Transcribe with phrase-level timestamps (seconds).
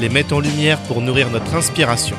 [0.00, 2.16] les met en lumière pour nourrir notre inspiration.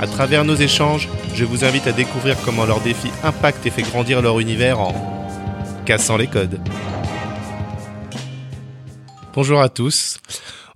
[0.00, 3.82] À travers nos échanges, je vous invite à découvrir comment leurs défis impactent et fait
[3.82, 4.94] grandir leur univers en
[5.84, 6.60] cassant les codes.
[9.34, 10.20] Bonjour à tous.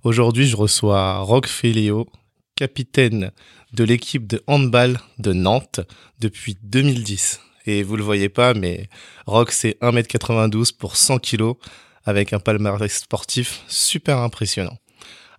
[0.03, 2.07] Aujourd'hui, je reçois Roque Féléo,
[2.55, 3.31] capitaine
[3.71, 5.79] de l'équipe de handball de Nantes
[6.19, 7.39] depuis 2010.
[7.67, 8.89] Et vous le voyez pas, mais
[9.27, 11.53] Rock, c'est 1m92 pour 100 kg
[12.03, 14.77] avec un palmarès sportif super impressionnant.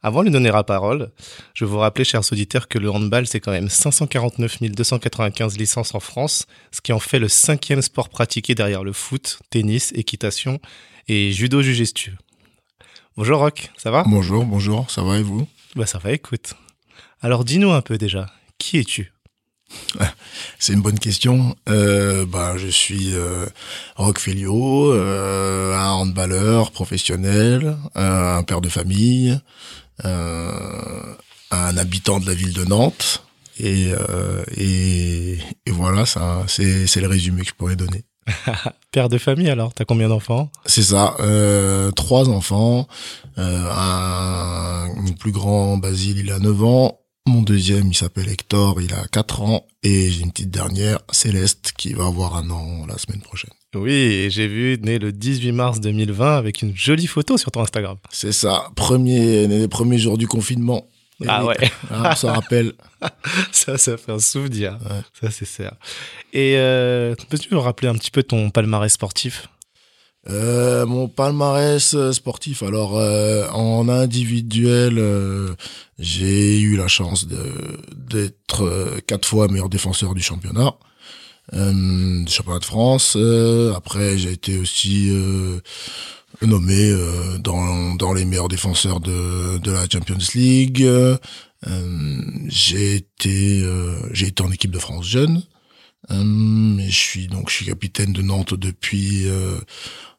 [0.05, 1.13] Avant de lui donner la parole,
[1.55, 6.01] je vous rappeler, chers auditeurs, que le handball, c'est quand même 549 295 licences en
[6.01, 10.59] France, ce qui en fait le cinquième sport pratiqué derrière le foot, tennis, équitation
[11.07, 12.17] et judo jugestueux.
[13.17, 14.03] Bonjour Rock, ça va?
[14.05, 15.47] Bonjour, bonjour, ça va et vous?
[15.77, 16.55] Bah ça va, écoute.
[17.21, 18.27] Alors dis-nous un peu déjà,
[18.59, 19.13] qui es-tu?
[20.59, 21.55] C'est une bonne question.
[21.69, 23.47] Euh, bah, je suis euh,
[23.97, 29.39] Rock euh, un handballeur professionnel, euh, un père de famille,
[30.05, 31.15] euh,
[31.51, 33.25] un habitant de la ville de Nantes.
[33.59, 38.05] Et, euh, et, et voilà, ça, c'est, c'est le résumé que je pourrais donner.
[38.93, 40.51] Père de famille alors, t'as combien d'enfants?
[40.67, 42.87] C'est ça, euh, trois enfants,
[43.39, 48.81] euh, un, mon plus grand Basile, il a 9 ans, mon deuxième, il s'appelle Hector,
[48.81, 52.87] il a 4 ans, et j'ai une petite dernière, Céleste, qui va avoir un an
[52.87, 53.53] la semaine prochaine.
[53.75, 57.63] Oui, et j'ai vu né le 18 mars 2020 avec une jolie photo sur ton
[57.63, 57.97] Instagram.
[58.11, 60.87] C'est ça, premier, les premiers jours du confinement.
[61.27, 61.57] Ah ouais.
[61.91, 62.73] ah, on s'en rappelle.
[63.53, 64.79] Ça, ça fait un souvenir.
[64.85, 65.01] Ouais.
[65.21, 65.73] Ça, c'est sûr.
[66.33, 69.49] Et euh, peux-tu me rappeler un petit peu ton palmarès sportif?
[70.29, 75.55] Euh, mon palmarès euh, sportif, alors euh, en individuel, euh,
[75.99, 80.75] j'ai eu la chance d'être quatre fois meilleur défenseur du championnat,
[81.55, 83.15] euh, du championnat de France.
[83.17, 85.61] Euh, après, j'ai été aussi euh,
[86.41, 86.95] nommé
[87.41, 90.89] dans dans les meilleurs défenseurs de de la Champions League.
[92.49, 93.65] J'ai été
[94.13, 95.43] j'ai été en équipe de France jeune.
[96.09, 99.27] Je suis donc je suis capitaine de Nantes depuis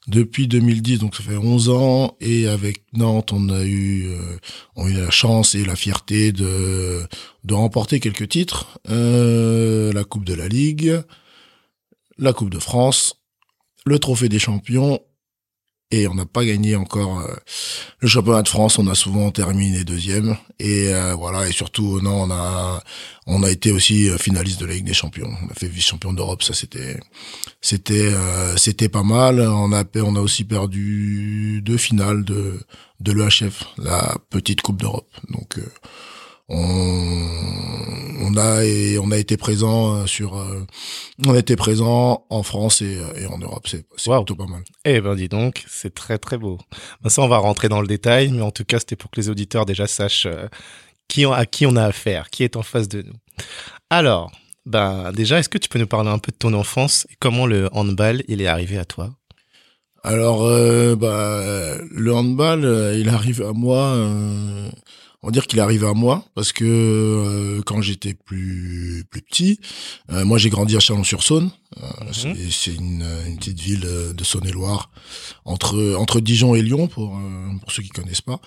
[0.08, 2.16] depuis 2010, donc ça fait 11 ans.
[2.22, 4.08] Et avec Nantes, on a eu,
[4.76, 7.02] on a eu la chance et la fierté de,
[7.44, 8.80] de remporter quelques titres.
[8.88, 11.02] La Coupe de la Ligue,
[12.18, 13.16] la Coupe de France,
[13.86, 15.00] le Trophée des Champions.
[15.92, 17.36] Et on n'a pas gagné encore euh,
[18.00, 18.80] le championnat de France.
[18.80, 20.36] On a souvent terminé deuxième.
[20.58, 21.48] Et euh, voilà.
[21.48, 22.82] Et surtout, non, on a,
[23.28, 25.30] on a été aussi euh, finaliste de la Ligue des Champions.
[25.44, 26.42] On a fait vice-champion d'Europe.
[26.42, 27.00] Ça, c'était,
[27.62, 29.40] c'était, euh, c'était pas mal.
[29.40, 32.60] On a, on a aussi perdu deux finales de,
[33.00, 35.14] de l'EHF, la petite Coupe d'Europe.
[35.30, 35.72] Donc, euh,
[36.50, 37.28] on,
[38.22, 40.66] on a, et on a été présent euh, sur, euh,
[41.26, 43.68] on a été présent en France et, euh, et en Europe.
[43.68, 44.24] C'est, Wow.
[44.24, 44.64] plutôt pas mal.
[44.86, 46.58] Eh ben dis donc, c'est très très beau.
[47.02, 49.20] Ben, ça, on va rentrer dans le détail, mais en tout cas, c'était pour que
[49.20, 50.48] les auditeurs déjà sachent euh,
[51.08, 53.14] qui on- à qui on a affaire, qui est en face de nous.
[53.90, 54.32] Alors,
[54.66, 57.46] ben déjà, est-ce que tu peux nous parler un peu de ton enfance et comment
[57.46, 59.12] le handball il est arrivé à toi?
[60.06, 63.96] Alors, euh, bah, le handball, il arrive à moi.
[65.24, 69.22] On va dire qu'il est arrivé à moi parce que euh, quand j'étais plus plus
[69.22, 69.60] petit,
[70.12, 71.50] euh, moi j'ai grandi à Chalon-sur-Saône.
[71.82, 74.92] Euh, c'est- C'est une, une petite ville de Saône-et-Loire
[75.46, 77.20] entre entre Dijon et Lyon pour
[77.62, 78.40] pour ceux qui connaissent pas.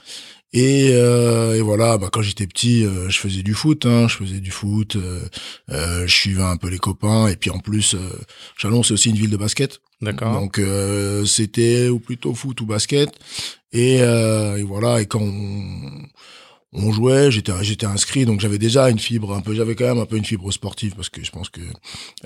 [0.52, 3.84] Et, euh, et voilà, bah, quand j'étais petit, euh, je faisais du foot.
[3.84, 4.96] Hein, je faisais du foot.
[4.96, 5.20] euh,
[5.70, 7.26] euh, je suivais un peu les copains.
[7.26, 7.98] Et puis en plus, euh,
[8.56, 9.80] Chalon c'est aussi une ville de basket.
[10.00, 10.32] D'accord.
[10.34, 13.08] Donc euh, c'était ou plutôt foot ou basket
[13.72, 15.90] et, euh, et voilà et quand on,
[16.72, 19.98] on jouait j'étais j'étais inscrit donc j'avais déjà une fibre un peu j'avais quand même
[19.98, 21.60] un peu une fibre sportive parce que je pense que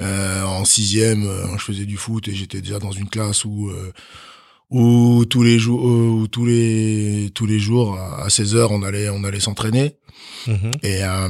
[0.00, 3.68] euh, en sixième euh, je faisais du foot et j'étais déjà dans une classe où
[3.70, 3.92] euh,
[4.70, 9.08] où tous les jours où tous les tous les jours à 16 heures on allait
[9.08, 9.96] on allait s'entraîner.
[10.46, 10.70] Mhm.
[10.82, 11.28] et, euh,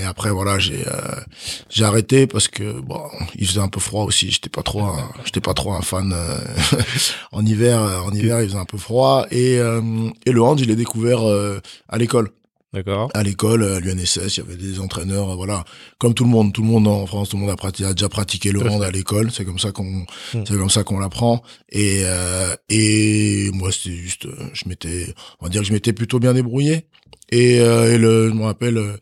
[0.00, 1.20] et après voilà j'ai euh,
[1.68, 3.00] j'ai arrêté parce que bon
[3.36, 4.30] il faisait un peu froid aussi.
[4.30, 4.82] J'étais pas trop
[5.24, 6.38] j'étais pas trop un fan euh,
[7.32, 9.26] en hiver euh, en hiver il faisait un peu froid.
[9.30, 9.80] Et euh,
[10.26, 12.30] et le hand je l'ai découvert euh, à l'école
[12.72, 13.10] D'accord.
[13.14, 15.64] à l'école à l'UNSS il y avait des entraîneurs euh, voilà
[15.98, 17.94] comme tout le monde tout le monde en France tout le monde a, pratiqué, a
[17.94, 20.44] déjà pratiqué le hand à l'école c'est comme ça qu'on Mm.
[20.46, 25.46] c'est comme ça qu'on l'apprend et euh, et moi c'était juste euh, je m'étais on
[25.46, 26.86] va dire que je m'étais plutôt bien débrouillé
[27.32, 28.96] Et, euh, et le, je me rappelle, euh,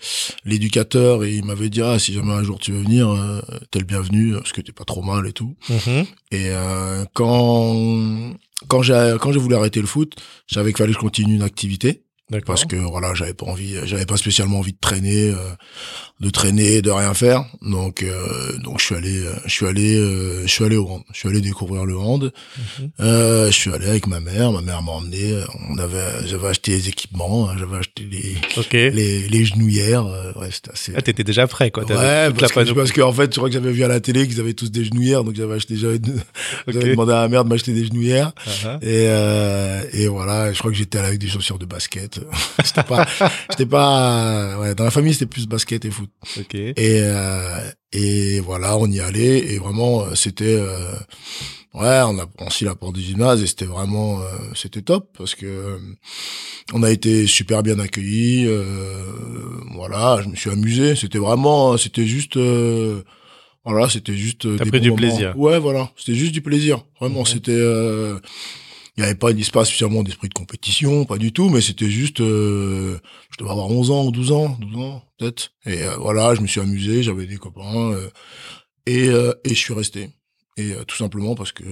[0.44, 3.87] l'éducateur, il m'avait dit, ah, si jamais un jour tu veux venir, euh, t'es le
[3.87, 5.56] bienvenu, parce que t'es pas trop mal et tout.
[5.70, 6.05] Mhm.
[6.31, 8.35] Et euh, quand
[8.69, 10.15] quand j'ai quand j'ai voulu arrêter le foot,
[10.47, 12.03] je savais qu'il fallait que je continue une activité.
[12.47, 15.37] Parce que voilà, j'avais pas envie, j'avais pas spécialement envie de traîner, euh,
[16.21, 17.45] de traîner, de rien faire.
[17.63, 21.03] Donc euh, donc je suis allé, je suis allé, euh, je suis allé au hand.
[21.13, 22.33] Je suis allé découvrir le hand.
[22.81, 22.91] Mhm.
[23.01, 24.53] Euh, je suis allé avec ma mère.
[24.53, 25.41] Ma mère m'a emmené.
[25.71, 30.07] On avait, j'avais acheté les équipements, hein, j'avais acheté les les, les genouillères.
[30.07, 30.93] euh, ouais, c'était assez.
[30.97, 31.85] Ah, t'étais déjà prêt, quoi.
[31.85, 34.27] Ouais, parce que, parce que en fait, je crois que j'avais vu à la télé
[34.29, 35.97] qu'ils avaient tous des genouillères, donc j'avais acheté, j'avais,
[36.67, 36.75] Ok.
[36.75, 38.33] j'avais demandé à ma mère de m'acheter des genouillères.
[38.47, 38.79] Ah, ah.
[38.83, 42.18] Et, euh, et voilà, je crois que j'étais allé avec des chaussures de basket.
[42.65, 43.06] j'étais pas,
[43.50, 46.11] j'étais pas, ouais, dans la famille c'était plus basket et foot.
[46.38, 46.55] Ok.
[46.55, 50.93] Et, euh, et voilà, on y allait et vraiment euh, c'était, euh,
[51.75, 54.25] ouais, on a franchi la porte du gymnase et c'était vraiment, euh,
[54.55, 55.79] c'était top parce que
[56.75, 58.44] on a été super bien accueillis.
[58.47, 59.03] euh,
[59.75, 60.97] voilà, je me suis amusé.
[60.97, 62.37] C'était vraiment, c'était juste.
[62.37, 63.03] euh,
[63.65, 64.43] voilà, c'était juste.
[64.56, 65.38] T'as pris du plaisir.
[65.38, 66.85] Ouais, voilà, c'était juste du plaisir.
[67.00, 67.53] Vraiment, c'était.
[68.99, 72.21] Il n'y avait pas, pas spécialement d'esprit de compétition, pas du tout, mais c'était juste,
[72.21, 72.99] euh,
[73.31, 75.53] je devais avoir 11 ans ou 12 ans, 12 ans peut-être.
[75.67, 78.11] Et euh, voilà, je me suis amusé, j'avais des copains, euh,
[78.87, 80.11] et, et je suis resté.
[80.56, 81.62] Et tout simplement parce que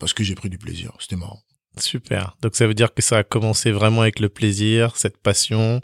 [0.00, 1.38] parce que j'ai pris du plaisir, c'était marrant.
[1.78, 2.36] Super.
[2.42, 5.80] Donc ça veut dire que ça a commencé vraiment avec le plaisir, cette passion.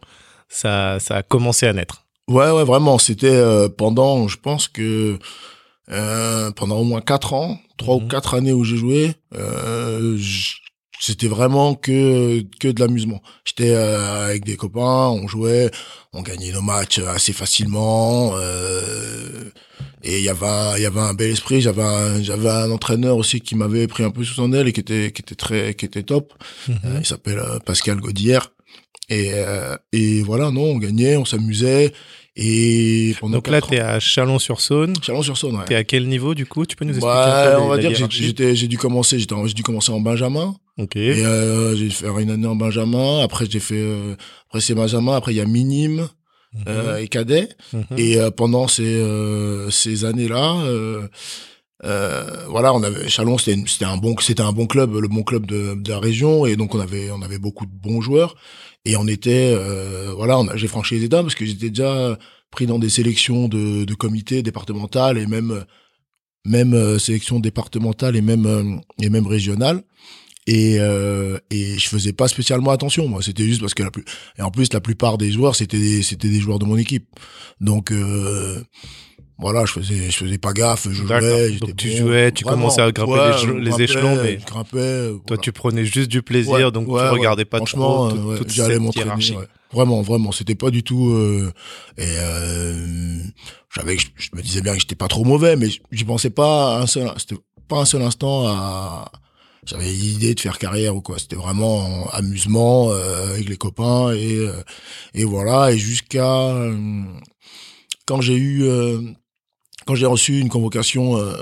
[0.48, 2.06] Ça, ça a commencé à naître.
[2.28, 2.98] Ouais, ouais, vraiment.
[2.98, 3.40] C'était
[3.78, 5.16] pendant, je pense que
[5.86, 8.04] pendant au moins quatre ans, trois Mhm.
[8.04, 9.14] ou quatre années où j'ai joué,
[11.00, 13.22] c'était vraiment que que de l'amusement.
[13.44, 15.70] J'étais euh, avec des copains, on jouait,
[16.12, 18.32] on gagnait nos matchs assez facilement.
[18.36, 19.50] euh,
[20.02, 21.60] et il y avait un, il y avait un bel esprit.
[21.60, 24.72] J'avais un, j'avais un entraîneur aussi qui m'avait pris un peu sous son aile et
[24.72, 26.32] qui était qui était très qui était top.
[26.68, 28.52] Euh, il s'appelle euh, Pascal Gaudière.
[29.08, 31.92] Et, euh, et voilà, non, on gagnait, on s'amusait.
[32.42, 34.94] Et pendant Donc là, ans- à Chalon-sur-Saône.
[35.02, 35.64] Chalon-sur-Saône, ouais.
[35.66, 36.64] T'es à quel niveau du coup?
[36.64, 37.96] Tu peux nous expliquer Ouais, un peu on va dire que
[38.54, 40.56] j'ai- dû commencer, j'ai dû commencer en Benjamin.
[40.78, 40.96] Ok.
[40.96, 43.20] Et euh, j'ai fait une année en Benjamin.
[43.22, 44.14] Après, j'ai fait, euh,
[44.48, 45.14] après c'est Benjamin.
[45.16, 46.08] Après, il y a minime
[46.54, 46.62] Mhm.
[46.68, 47.50] euh, et cadet.
[47.74, 47.84] Mhm.
[47.98, 49.04] Et euh, pendant ces
[49.70, 51.06] ces années-là, euh,
[51.84, 55.08] euh, voilà, on avait Chalon, c'était une- c'était un bon c'était un bon club, le
[55.08, 58.00] bon club de, de la région, et donc on avait on avait beaucoup de bons
[58.00, 58.34] joueurs.
[58.84, 62.18] Et on était, euh, voilà, j'ai franchi les étapes parce que j'étais déjà
[62.50, 65.64] pris dans des sélections de, de comités départementales et même
[66.46, 69.82] même euh, sélections départementales et même euh, et même régionales.
[70.46, 74.04] Et euh, et je faisais pas spécialement attention moi c'était juste parce que la plus
[74.38, 77.06] et en plus la plupart des joueurs c'était c'était des joueurs de mon équipe
[77.60, 78.64] donc euh,
[79.40, 81.96] voilà je faisais je faisais pas gaffe je jouais Donc tu bon.
[81.96, 82.58] jouais, tu Vraiment.
[82.62, 85.84] commençais à grimper Ouais, les échelons- les grimpais, échelons, mais je grimpais toi, tu prenais
[85.84, 89.38] juste du plaisir, Ouais, donc ouais, tu regardais pas Franchement, trop toute j'allais m'entraîner.
[89.72, 91.10] Vraiment, vraiment, c'était pas du tout.
[91.10, 91.52] euh,
[91.96, 93.18] et euh,
[93.74, 96.80] j'avais, je, je me disais bien que j'étais pas trop mauvais, mais j'y pensais pas
[96.80, 97.36] un seul, c'était
[97.68, 99.10] pas un seul instant à.
[99.66, 101.18] J'avais l'idée de faire carrière ou quoi.
[101.18, 104.52] C'était vraiment amusement euh, avec les copains et euh,
[105.14, 105.70] et voilà.
[105.70, 106.74] Et jusqu'à euh,
[108.06, 109.00] quand j'ai eu euh,
[109.90, 111.32] quand j'ai reçu une convocation, euh,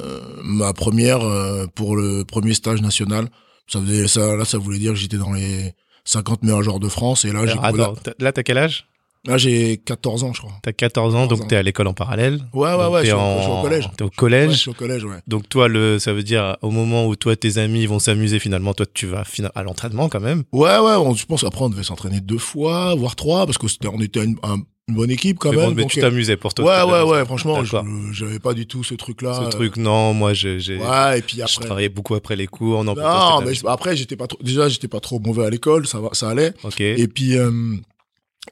[0.43, 3.29] ma première euh, pour le premier stage national.
[3.67, 5.75] Ça faisait ça là, ça voulait dire que j'étais dans les
[6.07, 7.27] 50 meilleurs joueurs de France.
[7.27, 8.87] Et là, j'ai attends, t'as- là, t'as quel âge?
[9.27, 10.55] Là, j'ai 14 ans, je crois.
[10.63, 12.41] T'as 14 ans, 14 donc t'es à l'école en parallèle.
[12.55, 13.01] Ouais, ouais, ouais.
[13.03, 13.91] t'es Je suis, au- en- je suis au collège.
[13.99, 14.53] T'es au Ouais, je collège.
[14.57, 15.17] suis au collège, ouais.
[15.27, 18.73] Donc toi, le, ça veut dire au moment où toi tes amis vont s'amuser, finalement,
[18.73, 20.45] toi tu vas à l'entraînement quand même.
[20.53, 20.95] Ouais, ouais.
[20.97, 24.01] On, je pense après on devait s'entraîner deux fois, voire trois, parce que c'était, on
[24.01, 25.67] était une, un- une bonne équipe quand mais même.
[25.71, 26.87] bon, mais donc, tu t'amusais pour toi.
[26.87, 27.25] ouais, ouais, ouais.
[27.25, 27.77] Franchement, je-
[28.13, 29.41] j'avais pas du tout ce truc-là.
[29.45, 31.65] Ce truc, non, moi j'ai, Ouais, et puis je après.
[31.67, 32.83] travaillais beaucoup après les cours.
[32.85, 32.95] Non,
[33.45, 34.39] mais je- après j'étais pas trop.
[34.43, 36.53] Déjà, j'étais pas trop mauvais à l'école, ça va, ça allait.
[36.65, 36.81] Ok.
[36.81, 37.51] Et puis, euh,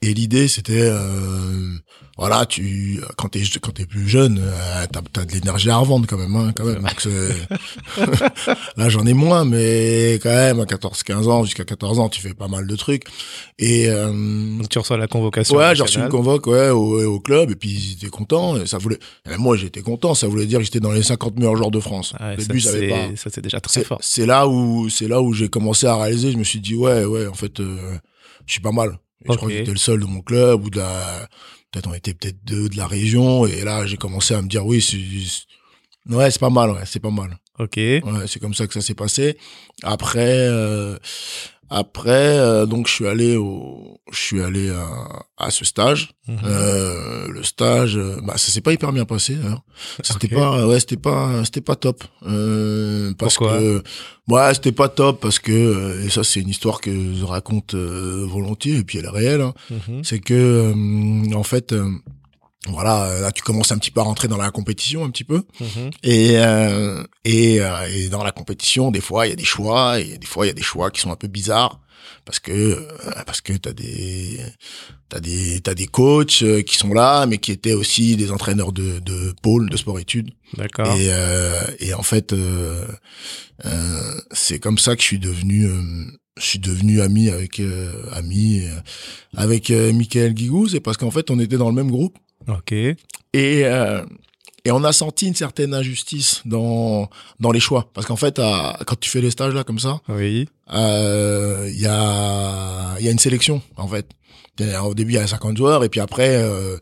[0.02, 1.74] et l'idée, c'était, euh,
[2.18, 6.06] voilà, tu, quand t'es, quand t'es plus jeune, euh, t'as, t'as de l'énergie à revendre
[6.06, 6.82] quand même, hein, quand même.
[6.82, 7.06] Donc,
[8.76, 12.20] Là, j'en ai moins, mais quand même, à 14, 15 ans, jusqu'à 14 ans, tu
[12.20, 13.04] fais pas mal de trucs.
[13.58, 14.08] Et, euh,
[14.58, 15.56] Donc tu reçois la convocation.
[15.56, 18.66] ouais, j'ai reçu une convoque, ouais, au, au club, et puis ils étaient contents, et
[18.66, 18.98] ça voulait,
[19.30, 21.80] et moi, j'étais content, ça voulait dire que j'étais dans les 50 meilleurs joueurs de
[21.80, 22.12] France.
[22.18, 23.16] Ah, Au ça, j'avais pas.
[23.16, 23.98] ça c'est déjà très fort.
[24.02, 27.04] c'est là où, c'est là où j'ai commencé à réaliser, je me suis dit, ouais,
[27.04, 27.76] ouais, en fait, euh,
[28.46, 28.98] je suis pas mal.
[29.24, 31.28] Et Je crois que j'étais le seul de mon club, ou de la,
[31.72, 34.64] peut-être on était peut-être deux de la région, et là, j'ai commencé à me dire,
[34.66, 37.36] oui, c'est, c'est- ouais, c'est pas mal, ouais, c'est pas mal.
[37.58, 37.76] Ok.
[37.76, 39.38] Ouais, c'est comme ça que ça s'est passé.
[39.82, 40.96] Après, euh,
[41.68, 44.86] Après, euh, donc je suis allé au, je suis allé à,
[45.36, 46.10] à ce stage.
[46.28, 46.38] Mhm.
[46.44, 49.34] Euh, le stage, euh, bah ça s'est pas hyper bien passé.
[49.34, 49.62] d'ailleurs.
[50.02, 50.34] C'était Ok.
[50.34, 52.04] pas, ouais, c'était pas, c'était pas top.
[52.26, 53.82] Euh, parce Pourquoi que,
[54.28, 57.74] ouais, c'était pas top parce que, euh, et ça c'est une histoire que je raconte
[57.74, 59.40] euh, volontiers et puis elle est réelle.
[59.40, 59.54] hein.
[59.70, 60.04] Mhm.
[60.04, 61.74] C'est que, euh, en fait,
[62.72, 65.42] voilà, là tu commences un petit peu à rentrer dans la compétition un petit peu.
[65.60, 65.90] Mhm.
[66.02, 70.00] Et, euh, et, euh, et dans la compétition, des fois, il y a des choix,
[70.00, 71.80] et des fois, il y a des choix qui sont un peu bizarres,
[72.24, 72.80] parce que euh,
[73.24, 74.40] parce que t'as des
[75.08, 78.72] t'as des t'as des coachs euh, qui sont là, mais qui étaient aussi des entraîneurs
[78.72, 80.30] de de pôle de sport-études.
[80.56, 80.94] D'accord.
[80.96, 82.86] Et euh, et en fait, euh,
[83.64, 85.82] euh, c'est comme ça que je suis devenu euh,
[86.38, 88.70] je suis devenu ami avec euh, ami euh,
[89.36, 92.18] avec euh, Michael Guigou, c'est parce qu'en fait, on était dans le même groupe.
[92.48, 92.72] Ok.
[92.72, 92.96] Et,
[93.34, 94.04] euh,
[94.64, 97.08] et on a senti une certaine injustice dans,
[97.40, 97.88] dans les choix.
[97.94, 100.48] Parce qu'en fait, à- quand tu fais les stages là comme ça, Oui.
[100.72, 104.06] euh, il y, a, il y a une sélection, en fait.
[104.82, 106.78] Au début, il y a 50 joueurs, et puis après, euh,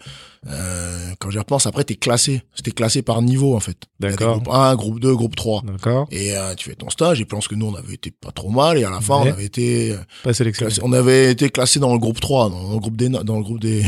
[0.46, 2.42] euh, quand j'y repense, après, t'es classé.
[2.54, 3.76] C'était classé par niveau, en fait.
[4.00, 4.40] D'accord.
[4.40, 5.62] Groupe 1, groupe 2, groupe 3.
[5.66, 6.06] D'accord.
[6.10, 8.30] Et euh, tu fais ton stage, et puis pense que nous, on avait été pas
[8.30, 9.92] trop mal, et à la fin, on avait été...
[9.92, 10.70] euh, Pas sélectionné.
[10.70, 13.42] classé- on avait été classé dans le groupe 3, dans le groupe des, dans le
[13.42, 13.84] groupe des,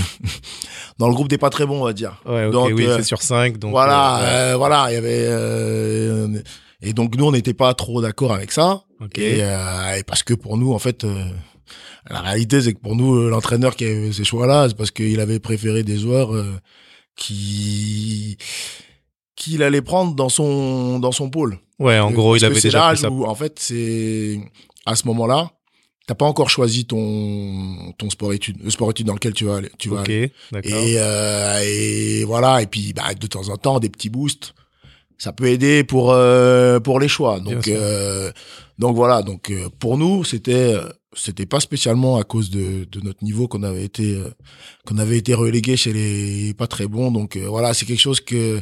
[0.99, 2.21] dans le groupe des pas très bons, on va dire.
[2.27, 3.59] Ouais, ok, Donc, oui, euh, c'est sur 5.
[3.59, 4.23] Donc, voilà, ouais.
[4.53, 6.41] euh, voilà, il y avait euh,
[6.83, 9.19] et donc nous on n'était pas trop d'accord avec ça Ok.
[9.19, 11.25] et, euh, et parce que pour nous en fait euh,
[12.11, 15.19] la réalité c'est que pour nous euh, l'entraîneur qui avait ces choix-là c'est parce qu'il
[15.21, 16.53] avait préféré des joueurs euh,
[17.17, 18.37] qui
[19.35, 21.59] qu'il allait prendre dans son dans son pôle.
[21.79, 23.11] Ouais, en gros, Parce il avait déjà l'âge ça.
[23.11, 24.41] où en fait c'est
[24.87, 25.51] à ce moment-là
[26.07, 29.57] t'as pas encore choisi ton ton sport étude le sport étude dans lequel tu vas
[29.57, 30.33] aller tu vas Ok, aller.
[30.53, 30.73] d'accord.
[30.73, 34.55] Et, euh, et voilà, et puis bah, de temps en temps, des petits boosts,
[35.19, 37.41] ça peut aider pour euh, pour les choix.
[37.41, 38.31] Donc euh,
[38.78, 43.25] donc voilà, donc euh, pour nous, c'était euh, c'était pas spécialement à cause de, notre
[43.25, 44.28] niveau qu'on avait été euh,
[44.85, 47.11] qu'on avait été relégué chez les pas très bons.
[47.11, 48.61] Donc voilà, c'est quelque chose que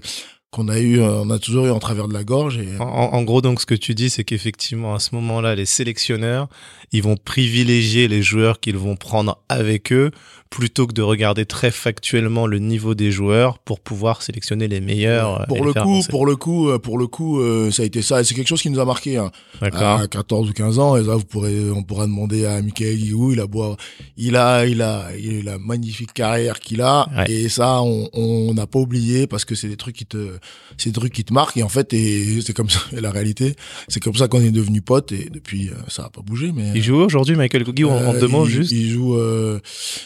[0.52, 2.60] qu'on a eu, on a toujours eu en travers de la gorge.
[2.78, 6.48] En gros, donc, ce que tu dis, c'est qu'effectivement, à ce moment-là, les sélectionneurs,
[6.92, 10.12] ils vont privilégier les joueurs qu'ils vont prendre avec eux
[10.54, 15.40] plutôt que de regarder très factuellement le niveau des joueurs pour pouvoir sélectionner les meilleurs.
[15.40, 17.86] euh, pour les le coup, pour le coup, euh, pour le coup, euh, ça a
[17.86, 18.20] été ça.
[18.20, 19.16] Et c'est quelque chose qui nous a marqué.
[19.16, 19.32] Hein.
[19.60, 23.32] À 14 ou 15 ans et là vous pourrez on pourra demander à Michael Guigou
[23.32, 23.76] il a beau-
[24.16, 27.30] il a il a il a la magnifique carrière qu'il a Ouais.
[27.30, 30.36] et ça on on n'a pas oublié parce que c'est des trucs qui te
[30.76, 33.54] c'est des trucs qui te marquent et en fait et c'est comme ça la réalité
[33.88, 36.72] c'est comme ça qu'on est devenus potes et depuis euh, ça a pas bougé mais
[36.74, 38.70] Il joue aujourd'hui, Michael Kogi, en, euh, deux mots, juste.
[38.72, 39.60] il joue euh,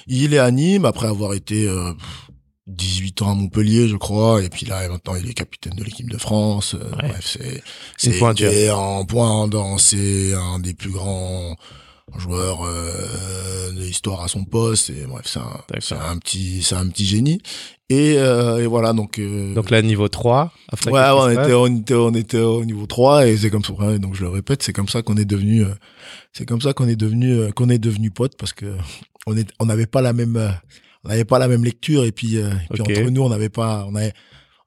[0.06, 1.92] il est à Nîmes après avoir été euh,
[2.66, 6.10] 18 ans à Montpellier, je crois, et puis là maintenant il est capitaine de l'équipe
[6.10, 6.74] de France.
[6.74, 7.08] Euh, Ouais.
[7.08, 7.62] Bref, c'est
[7.96, 11.56] c'est en point dans c'est un des plus grands
[12.16, 14.90] joueurs euh, de l'histoire à son poste.
[14.90, 17.40] Et bref, c'est un, c'est un petit c'est un petit génie.
[17.90, 19.18] Et, euh, et voilà donc.
[19.18, 20.52] euh, Donc là, niveau 3.
[20.70, 23.64] Après Ouais, ouais, on était, on était, on était au niveau 3 et c'est comme
[23.64, 25.68] ça, ouais, donc je le répète, c'est comme ça qu'on est devenu, euh,
[26.32, 28.76] c'est comme ça qu'on est devenu, euh, qu'on est devenu potes parce que
[29.26, 30.50] on est, on n'avait pas la même, euh,
[31.04, 32.90] on n'avait pas la même lecture et puis, euh, et puis Ok.
[32.90, 34.12] entre nous, on n'avait pas, on avait,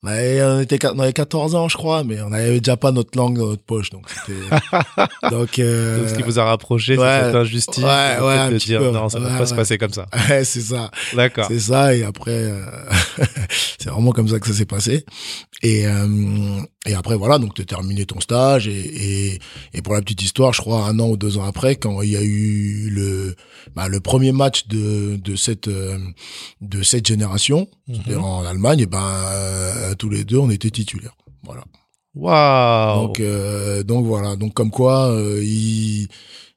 [0.04, 2.92] on avait, on était, on avait 14 ans, je crois, mais on avait déjà pas
[2.92, 4.06] notre langue dans notre poche, donc
[5.32, 7.06] donc, euh, Donc, ce qui vous a rapproché, ouais.
[7.06, 7.84] c'est cette injustice.
[7.84, 8.90] Ouais, ouais, un de petit dire peu.
[8.92, 10.08] non, ça va Ouais, pas se passer comme ça.
[10.30, 10.90] ouais, c'est ça.
[11.14, 11.46] D'accord.
[11.48, 12.66] C'est ça, et après, euh,
[13.80, 15.06] c'est vraiment comme ça que ça s'est passé.
[15.62, 18.72] Et, euh, et après, voilà, donc tu as terminé ton stage, et,
[19.34, 19.40] et,
[19.74, 22.10] et pour la petite histoire, je crois un an ou deux ans après, quand il
[22.10, 23.36] y a eu le,
[23.76, 25.98] bah, le premier match de, de, cette, euh,
[26.62, 28.18] de cette génération, Mhm.
[28.24, 31.16] en Allemagne, et ben, euh, tous les deux, on était titulaires.
[31.44, 31.64] Voilà.
[32.16, 33.08] Waouh.
[33.08, 36.08] Donc, euh, donc voilà, donc comme quoi, euh, il,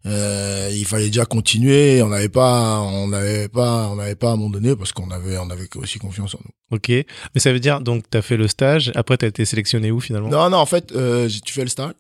[0.07, 2.03] euh, il fallait déjà continuer.
[2.03, 5.11] On n'avait pas, on n'avait pas, on n'avait pas à un moment donné parce qu'on
[5.11, 6.77] avait, on avait aussi confiance en nous.
[6.77, 6.89] Ok.
[6.89, 7.05] Mais
[7.41, 8.93] ça veut dire, donc, tu as fait le stage.
[8.95, 10.29] Après, tu as été sélectionné où finalement?
[10.29, 11.93] Non, non, en fait, euh, tu fais le stage.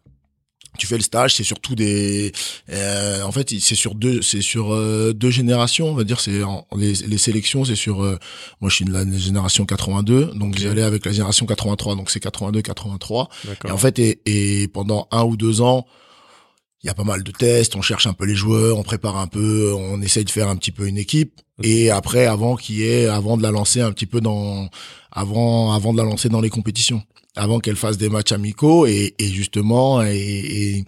[0.76, 2.32] Tu fais le stage, c'est surtout des,
[2.72, 6.18] euh, en fait, c'est sur deux, c'est sur euh, deux générations, on va dire.
[6.18, 6.40] C'est
[6.76, 8.02] les, les sélections, c'est sur.
[8.02, 8.18] euh,
[8.60, 10.58] moi, je suis de la génération 82, donc Ok.
[10.58, 13.28] j'allais avec la génération 83, donc c'est 82, 83.
[13.44, 13.70] D'accord.
[13.70, 15.86] Et en fait, et, et pendant un ou deux ans,
[16.84, 19.16] il y a pas mal de tests, on cherche un peu les joueurs, on prépare
[19.16, 21.40] un peu, on essaye de faire un petit peu une équipe.
[21.62, 24.68] Et après, avant qu'il y ait, avant de la lancer un petit peu dans,
[25.10, 27.02] avant, avant de la lancer dans les compétitions,
[27.36, 30.84] avant qu'elle fasse des matchs amicaux et, et justement et, et,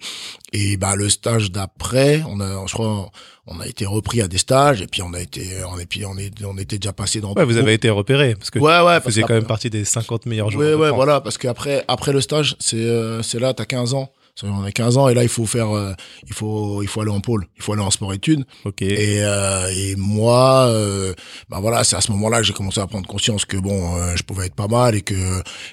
[0.53, 3.09] et bah le stage d'après, on a, je crois,
[3.47, 6.05] on a été repris à des stages et puis on a été, on et puis
[6.05, 7.33] on est, on était déjà passé dans.
[7.33, 9.83] Ouais, vous avez été repéré parce que Ouais, ouais, vous faisiez quand même partie des
[9.83, 10.75] 50 meilleurs joueurs.
[10.75, 10.95] Ouais, ouais, France.
[10.95, 14.11] voilà, parce qu'après, après le stage, c'est, euh, c'est là, t'as 15 ans.
[14.43, 15.93] On a 15 ans et là il faut faire, euh,
[16.27, 18.45] il faut, il faut aller en pôle, il faut aller en sport-études.
[18.65, 18.81] Ok.
[18.81, 21.13] Et, euh, et moi, euh,
[21.49, 24.15] bah voilà, c'est à ce moment-là que j'ai commencé à prendre conscience que bon, euh,
[24.15, 25.15] je pouvais être pas mal et que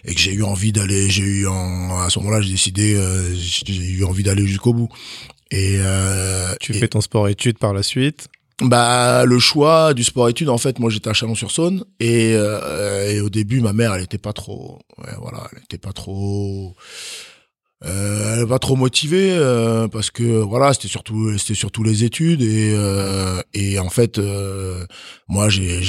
[0.04, 3.35] et que j'ai eu envie d'aller, j'ai eu en, à ce moment-là, j'ai décidé, euh,
[3.35, 4.88] j'ai eu envie d'aller jusqu'au bout.
[5.50, 8.28] Et euh, tu et- fais ton sport-études par la suite.
[8.62, 13.21] bah le choix du sport études en fait moi j'étais à Chalon-sur-Saône et, euh, et
[13.21, 16.75] au début ma mère elle était pas trop ouais, voilà elle était pas trop
[17.84, 22.42] euh, elle pas trop motivée euh, parce que voilà c'était surtout c'était surtout les études
[22.42, 24.84] et euh, et en fait euh,
[25.28, 25.82] moi j'ai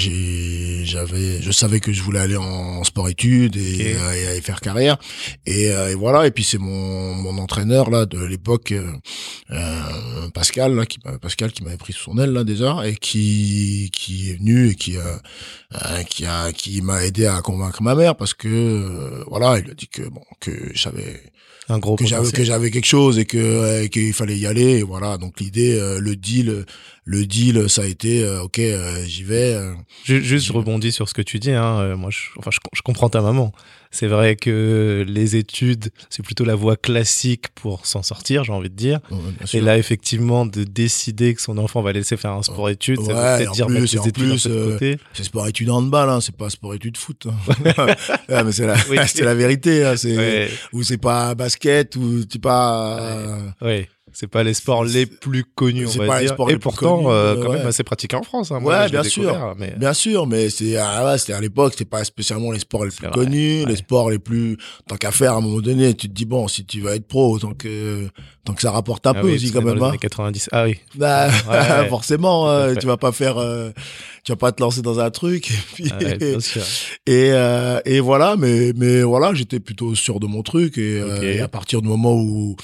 [0.85, 4.61] j'avais je savais que je voulais aller en sport études et, euh, et aller faire
[4.61, 4.97] carrière.
[5.45, 8.73] Et, euh, et voilà et puis c'est mon mon entraîneur là de l'époque
[10.33, 14.31] Pascal là qui Pascal qui m'avait pris sous son aile là déjà et qui qui
[14.31, 14.97] est venu et qui
[15.73, 19.69] euh, qui a qui m'a aidé à convaincre ma mère parce que euh, voilà il
[19.69, 21.21] a dit que bon que j'avais
[21.67, 24.45] Un gros que j'avais que j'avais quelque chose et que euh, et qu'il fallait y
[24.45, 25.17] aller et voilà.
[25.17, 26.65] Donc l'idée euh, le deal
[27.07, 29.73] le deal ça a été euh, ok euh, j'y vais euh.
[30.05, 31.51] Ju- Juste, je rebondis sur ce que tu dis.
[31.51, 31.79] Hein.
[31.79, 33.51] euh, Moi, je, enfin, je, je comprends ta maman.
[33.91, 38.69] C'est vrai que les études, c'est plutôt la voie classique pour s'en sortir, j'ai envie
[38.69, 38.99] de dire.
[39.09, 39.17] Ouais,
[39.53, 43.13] Et là, effectivement, de décider que son enfant va laisser faire un sport-études, ça Ouais,
[43.13, 44.97] veut et peut-être en dire plus- mettre les études plus, euh, côté.
[45.13, 47.35] c'est sport études handball hein c'est pas sport études foot hein.
[48.29, 48.97] Ouais, mais c'est la Oui.
[49.07, 53.87] c'est la vérité hein, c'est ou c'est pas basket ou tu pas euh, ouais.
[54.17, 56.33] C'est pas les sports les plus connus, on va pas les dire.
[56.35, 58.49] sports Et les plus pourtant, connus, euh, quand même assez pratiqué en France.
[58.49, 58.55] Hein.
[58.55, 59.55] Ouais, Moi, bien sûr.
[59.57, 59.73] Mais...
[59.77, 62.91] Bien sûr, mais c'est ah ouais, c'était à l'époque, c'était pas spécialement les sports les
[62.91, 63.69] plus vrai, connus, ouais.
[63.69, 64.57] les sports les plus
[64.87, 67.07] tant qu'à faire à un moment donné, tu te dis bon, si tu vas être
[67.07, 68.07] pro, tant que
[68.45, 69.89] tant que ça rapporte un Ah peu oui, aussi quand que dans même les hein.
[69.89, 70.49] années 90.
[70.53, 70.77] Ah oui.
[70.95, 71.29] Bah,
[71.89, 73.71] forcément, à euh, tu vas pas faire euh,
[74.23, 76.61] tu vas pas te lancer dans un truc et puis Ah bien sûr.
[77.05, 81.49] et, euh, et voilà, mais mais voilà, j'étais plutôt sûr de mon truc et à
[81.49, 82.55] partir du moment où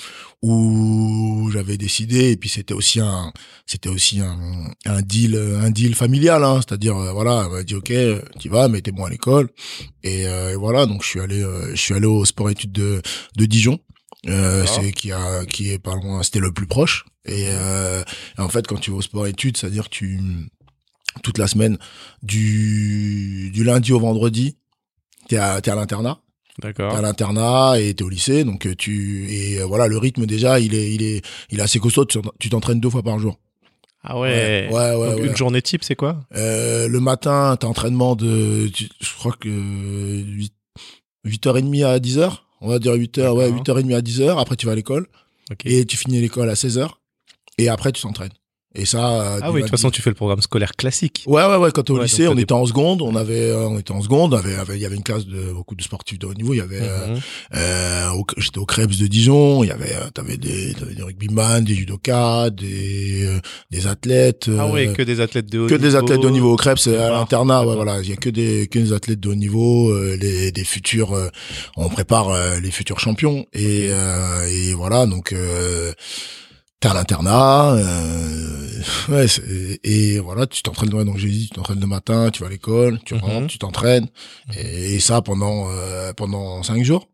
[0.41, 3.31] où j'avais décidé et puis c'était aussi un
[3.67, 7.75] c'était aussi un, un deal un deal familial, hein, c'est-à-dire euh, voilà, elle m'a dit
[7.75, 7.93] ok,
[8.39, 9.49] tu vas, mais t'es bon à l'école.
[10.03, 12.71] Et, euh, et voilà, donc je suis allé euh, je suis allé au sport études
[12.71, 13.01] de
[13.37, 13.79] de Dijon.
[14.27, 14.83] Euh, D'accord.
[14.83, 17.05] c'est qui a qui est pas loin c'était le plus proche.
[17.25, 18.03] Et, euh,
[18.37, 20.19] et en fait quand tu vas au sport études c'est à dire que tu
[21.23, 21.77] toute la semaine
[22.23, 24.57] du du lundi au vendredi
[25.27, 26.19] t'es à t'es à l'internat
[26.59, 27.01] t'es à D'accord.
[27.01, 30.73] l'internat et t'es au lycée donc euh, tu et euh, voilà le rythme déjà il
[30.75, 32.05] est il est il est assez costaud.
[32.39, 33.39] Tu t'entraînes deux fois par jour.
[34.03, 34.67] Ah ouais.
[34.71, 35.27] ouais ouais, Donc, ouais.
[35.27, 36.19] Une journée type, c'est quoi?
[36.35, 40.53] Euh, le matin t'as entraînement de je crois que 8
[41.27, 43.77] 8h30 à 10h on va dire 8h ouais D'accord.
[43.77, 45.07] 8h30 à 10h après tu vas à l'école.
[45.65, 46.89] Et tu finis l'école à 16h
[47.57, 48.31] et après tu t'entraînes
[48.73, 51.23] et ça euh, Ah oui, de toute façon, tu fais le programme scolaire classique.
[51.27, 51.71] Ouais, ouais, ouais.
[51.73, 53.01] Quand au Ouais, lycée, donc on était en seconde.
[53.01, 54.33] On avait, euh, on était en seconde.
[54.33, 56.53] On avait, avait- il y avait une classe de beaucoup de sportifs de haut niveau.
[56.53, 57.19] Il y avait, euh, Mhm.
[57.55, 59.63] euh, au- j'étais au Krebs de Dijon.
[59.63, 63.39] Il y avait, euh, t'avais des, t'avais des rugbyman, des judokas, des, euh,
[63.71, 64.45] des athlètes.
[64.49, 65.83] Ah euh, ouais, que des athlètes de haut que niveau.
[65.87, 67.65] des athlètes de haut niveau au Krebs à l'internat.
[67.65, 67.99] Ouais, voilà.
[68.01, 71.13] Il y a que des, que des athlètes de haut niveau, euh, les, des futurs.
[71.13, 71.27] euh,
[71.77, 73.45] on prépare euh, les futurs champions.
[73.53, 75.05] Et, euh, et voilà.
[75.05, 75.33] Donc.
[76.81, 79.27] T'es à l'internat, euh, ouais,
[79.83, 82.49] et voilà, tu t'entraînes, ouais, donc j'ai dit, tu t'entraînes le matin, tu vas à
[82.49, 83.19] l'école, tu Mhm.
[83.21, 84.07] rentres, tu t'entraînes,
[84.57, 87.07] et, et ça pendant euh, pendant cinq jours.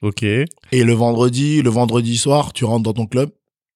[0.00, 0.22] Ok.
[0.22, 3.30] Et le vendredi, le vendredi soir, tu rentres dans ton club,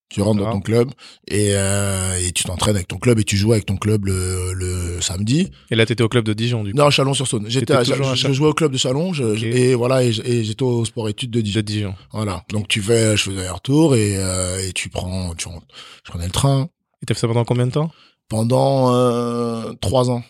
[0.09, 0.91] tu rentres dans ton club,
[1.29, 4.53] et, euh, et tu t'entraînes avec ton club et tu joues avec ton club le,
[4.53, 5.51] le samedi.
[5.71, 6.79] Et là, t'étais au club de Dijon, du coup.
[6.79, 7.47] Non, Chalon-sur-Saône.
[7.49, 8.15] J'étais, à- je, Chalon.
[8.15, 11.41] je jouais au club de Chalon, je, et voilà, et, j'étais au sport études de
[11.41, 11.61] Dijon.
[11.61, 11.95] De Dijon.
[12.13, 12.45] Voilà.
[12.51, 15.67] Donc tu fais, je faisais un retour et, euh, et tu prends, tu rentres-
[16.05, 16.69] je prenais le train
[17.03, 17.91] Et t'as fait ça pendant combien de temps?
[18.29, 20.23] Pendant euh, trois ans.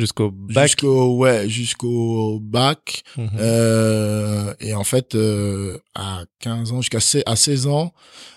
[0.00, 3.02] Jusqu'au bac Jusqu'au, ouais, jusqu'au bac.
[3.18, 3.28] Mhm.
[3.38, 7.92] Euh, et en fait, euh, à 15 ans, jusqu'à à 16 ans,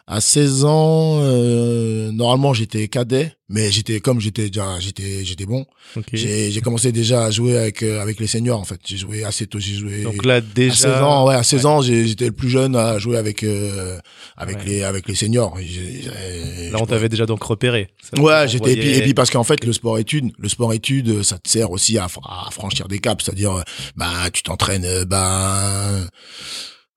[0.05, 5.65] à 16 ans, euh, normalement j'étais cadet, mais j'étais comme j'étais déjà, j'étais, j'étais bon.
[5.95, 6.05] Ok.
[6.13, 8.79] J'ai, commencé déjà à jouer avec euh, avec les seniors en fait.
[8.85, 10.01] J'ai joué assez tôt, j'ai joué.
[10.03, 10.75] Donc là, à déjà.
[10.75, 13.99] 16 ans, ouais, à 16 ans, j'ai- j'étais le plus jeune à jouer avec euh,
[14.37, 14.65] avec Ouais.
[14.65, 15.59] les avec les seniors.
[15.59, 17.89] Et j'ai- j'ai- Là, on t'avait déjà donc repéré.
[18.01, 20.73] Ça, Ouais, j'étais et puis, et puis parce qu'en fait le sport études, le sport
[20.73, 23.61] études, ça te sert aussi à, à franchir des caps, c'est-à-dire euh,
[23.97, 25.91] bah tu t'entraînes euh, bah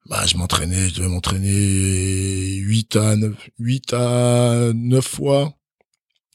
[0.08, 5.52] bah je m'entraînais, je devais m'entraîner 8 à 9, 8 à 9 fois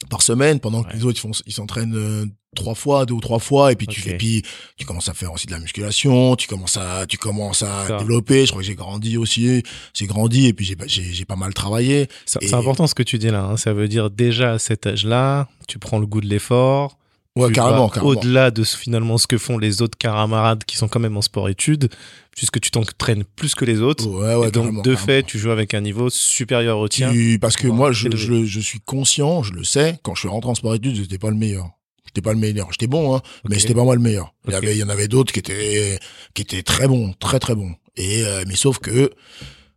[0.09, 0.95] par semaine pendant que Ouais.
[0.95, 3.87] les autres ils font ils s'entraînent euh, trois fois, deux ou trois fois et puis
[3.87, 4.05] tu Ok.
[4.07, 4.41] fais puis
[4.77, 7.97] tu commences à faire aussi de la musculation, tu commences à tu commences à Ça.
[7.97, 11.35] développer, je crois que j'ai grandi aussi, j'ai grandi et puis j'ai j'ai j'ai pas
[11.35, 12.07] mal travaillé.
[12.25, 13.43] C'est Et- important ce que tu dis là.
[13.43, 13.57] hein.
[13.57, 16.97] Ça veut dire déjà à cet âge-là, tu prends le goût de l'effort,
[17.38, 17.89] Ouais, carrément.
[18.02, 21.22] Au-delà de ce- finalement ce que font les autres camarades qui sont quand même en
[21.22, 21.89] sport-études,
[22.36, 24.06] puisque tu t'entraînes plus que les autres.
[24.08, 27.10] Ouais, ouais, et donc, de fait, tu joues avec un niveau supérieur au tien.
[27.12, 28.17] Tu- parce que moi, je, élevé.
[28.22, 31.17] je, je suis conscient, je le sais, quand je suis rentré en sport études, j'étais
[31.17, 31.70] pas le meilleur.
[32.06, 32.67] J'étais pas le meilleur.
[32.72, 33.62] J'étais bon, hein, mais Ok.
[33.62, 34.34] c'était pas moi le meilleur.
[34.46, 34.63] Il y Ok.
[34.63, 35.98] avait, il y en avait d'autres qui étaient,
[36.34, 37.72] qui étaient très bons, très très bons.
[37.96, 39.10] Et, euh, mais sauf que,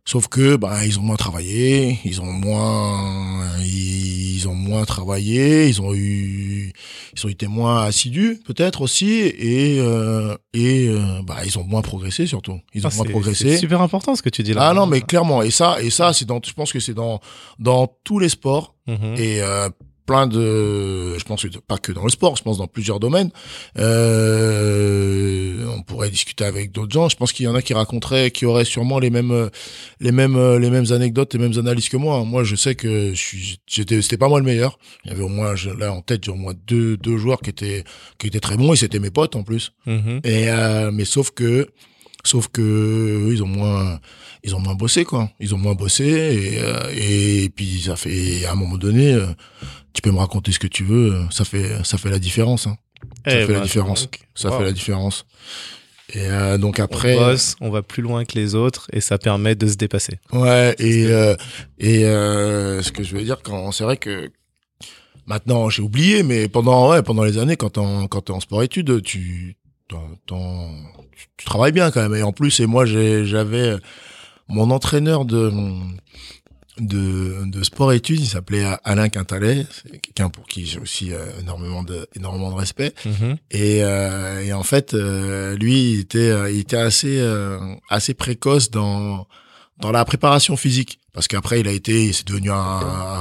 [0.05, 5.81] sauf que, bah, ils ont moins travaillé, ils ont moins, ils ont moins travaillé, ils
[5.81, 6.71] ont eu,
[7.15, 11.81] ils ont été moins assidus, peut-être aussi, et, euh, et, euh, bah, ils ont moins
[11.81, 12.59] progressé surtout.
[12.73, 13.51] Ils ont Ah, moins progressé.
[13.51, 14.69] C'est super important ce que tu dis là.
[14.69, 15.41] Ah non, mais clairement.
[15.41, 17.19] Et ça, et ça, c'est dans, je pense que c'est dans,
[17.59, 19.15] dans tous les sports Mhm.
[19.17, 19.67] et euh,
[20.05, 23.31] plein de, je pense pas que dans le sport, je pense dans plusieurs domaines.
[23.77, 27.09] Euh, on pourrait discuter avec d'autres gens.
[27.09, 29.49] Je pense qu'il y en a qui raconteraient, qui auraient sûrement les mêmes,
[29.99, 32.23] les mêmes, les mêmes anecdotes, les mêmes analyses que moi.
[32.23, 33.13] Moi, je sais que
[33.67, 34.77] j'étais, c'était pas moi le meilleur.
[35.03, 37.49] Il y avait au moins, là en tête, j'ai au moins deux, deux joueurs qui
[37.49, 37.83] étaient,
[38.17, 39.73] qui étaient très bons et c'était mes potes en plus.
[39.85, 40.21] Mhm.
[40.23, 41.67] Et euh, mais sauf que
[42.23, 43.99] sauf que eux, ils ont moins
[44.43, 45.29] ils ont moins bossé quoi.
[45.39, 49.27] Ils ont moins bossé et euh, et puis ça fait à un moment donné euh,
[49.95, 52.67] tu peux me raconter ce que tu veux, euh, ça fait ça fait la différence
[52.67, 52.77] hein.
[53.25, 54.09] Ça Eh fait la ben, différence.
[54.35, 54.57] Ça wow.
[54.57, 55.25] fait la différence.
[56.13, 59.17] Et euh, donc On après bosse, on va plus loin que les autres et ça
[59.17, 60.19] permet de se dépasser.
[60.31, 61.35] Ouais, et euh,
[61.79, 64.31] et euh, ce que je veux dire quand c'est vrai que
[65.25, 68.61] maintenant j'ai oublié, mais pendant ouais pendant les années quand en quand t'es en sport
[68.61, 69.95] études, tu tu,
[71.37, 72.15] tu travailles bien quand même.
[72.15, 73.75] Et en plus, et moi j'avais
[74.47, 75.51] mon entraîneur de
[76.79, 79.65] de, de sport études, il s'appelait Alain Quintalet,
[80.01, 82.93] quelqu'un pour qui j'ai aussi euh, énormément de énormément de respect.
[83.05, 83.37] Mhm.
[83.51, 87.59] Et, euh, et en fait, euh, lui, il était, euh, il était assez, euh,
[87.89, 89.27] assez précoce dans
[89.79, 90.99] dans la préparation physique.
[91.15, 92.55] Parce qu'après, il a été, c'est devenu un,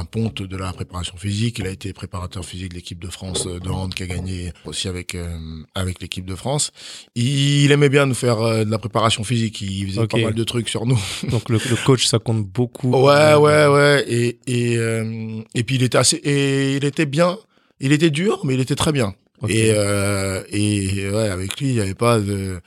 [0.01, 1.61] un ponte de la préparation physique.
[1.61, 4.53] Il a été préparateur physique de l'équipe de France euh, de hand qui a gagné
[4.65, 5.39] aussi avec euh,
[5.77, 6.73] avec l'équipe de France.
[7.15, 9.61] Il, aimait bien nous faire euh, de la préparation physique.
[9.61, 10.99] Il faisait pas mal de trucs sur nous.
[11.31, 12.91] Donc le, le coach, ça compte beaucoup.
[12.91, 14.05] Ouais, ouais, ouais.
[14.09, 17.39] Et et euh, et puis il était assez et il était bien.
[17.79, 19.15] Il était dur, mais il était très bien.
[19.41, 19.51] ok.
[19.51, 22.61] Et euh, et ouais, avec lui, il y avait pas de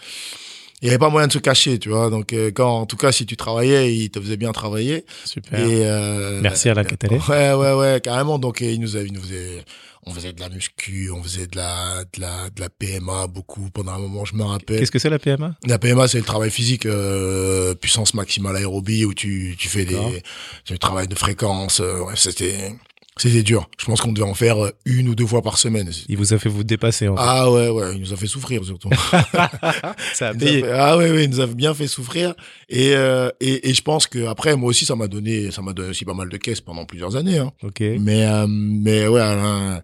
[0.82, 2.10] il y avait pas moyen de se cacher, tu vois.
[2.10, 5.06] Donc euh, quand en tout cas si tu travaillais, il te faisait bien travailler.
[5.26, 5.60] Super.
[5.60, 7.20] Et euh, Merci Alain Catalet.
[7.30, 8.38] Ouais, ouais, ouais, carrément.
[8.40, 9.64] Donc il nous avait, il nous faisait
[10.10, 13.70] on faisait de la muscu, on faisait de la de la de la PMA beaucoup
[13.72, 14.80] pendant un moment, je me rappelle.
[14.80, 19.04] Qu'est-ce que c'est la PMA La PMA, c'est le travail physique, euh, puissance maximale aérobie,
[19.04, 20.24] où tu, tu fais des,
[20.64, 21.82] tu travailles de fréquence.
[21.82, 22.74] euh, ouais, c'était,
[23.22, 23.70] c'était dur.
[23.80, 25.90] Je pense qu'on devait en faire euh, une ou deux fois par semaine.
[26.08, 27.08] Il vous a fait vous dépasser.
[27.08, 27.24] En fait.
[27.26, 28.90] Ah ouais, ouais, il nous a fait souffrir surtout.
[30.14, 30.62] ça a payé.
[30.62, 32.34] fait- ah ouais, ouais, il nous a bien fait souffrir.
[32.70, 35.74] Et, euh, et, et je pense que après, moi aussi, ça m'a donné, ça m'a
[35.74, 37.40] donné aussi pas mal de caisses pendant plusieurs années.
[37.40, 37.52] Hein.
[37.64, 37.80] Ok.
[37.82, 39.82] Mais, euh, mais ouais, Alain,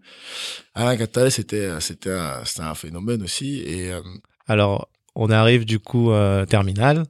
[0.76, 3.62] Alain Catalet, c'était, c'était, un- phénomène aussi.
[3.66, 4.02] Et euh,
[4.48, 6.12] Alors, on arrive du coup
[6.50, 7.06] terminal.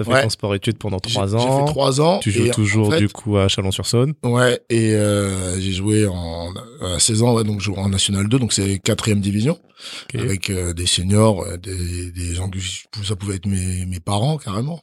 [0.00, 0.22] Ça fait Ouais.
[0.22, 1.66] ton sport études pendant j'ai- trois j'ai ans.
[1.66, 2.18] fait trois ans.
[2.20, 4.14] Tu joues en toujours fait, du coup à Chalon-sur-Saône.
[4.24, 8.26] Ouais, et euh, j'ai joué en à 16 ans, ouais, donc je joue en National
[8.26, 9.58] 2, donc c'est quatrième division,
[10.14, 10.20] Ok.
[10.22, 12.58] avec euh, des seniors, euh, des, des gens que
[13.04, 14.80] ça pouvait être mes, mes parents carrément,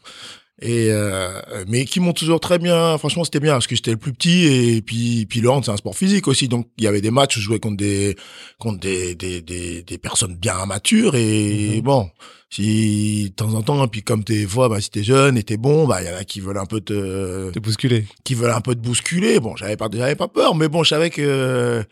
[0.62, 2.98] et euh, mais qui m'ont toujours très bien.
[2.98, 5.72] Franchement, c'était bien parce que j'étais le plus petit et puis puis le hand c'est
[5.72, 8.16] un sport physique aussi, donc il y avait des matchs où je jouais contre des
[8.58, 11.82] contre des des des, des personnes bien matures et Mhm.
[11.82, 12.10] bon.
[12.50, 15.58] Si de temps en temps, puis comme t'es fois, bah, si t'es jeune et t'es
[15.58, 18.06] bon, bah il y en a qui veulent un peu te, Te bousculer.
[18.24, 19.42] qui veulent un peu te bousculer.
[19.42, 21.84] Bon, j'avais pas, j'avais pas peur, mais bon, je savais que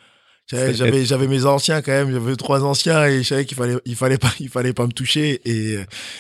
[0.47, 2.11] j'avais, j'avais, mes anciens quand même.
[2.11, 4.91] J'avais trois anciens et je savais qu'il fallait, il fallait pas, il fallait pas me
[4.91, 5.79] toucher et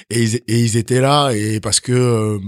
[0.09, 2.39] et ils, et ils étaient là et parce que euh,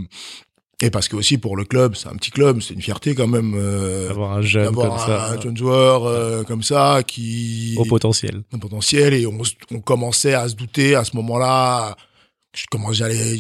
[0.80, 3.28] et parce que aussi pour le club, c'est un petit club, c'est une fierté quand
[3.28, 3.54] même.
[3.56, 5.32] Euh, Avoir un jeune comme ça.
[5.32, 8.44] un jeune joueur euh, comme ça qui Au potentiel.
[8.54, 9.38] un potentiel et on,
[9.72, 11.96] on commençait à se douter à ce moment-là
[12.56, 13.40] je comment j'allais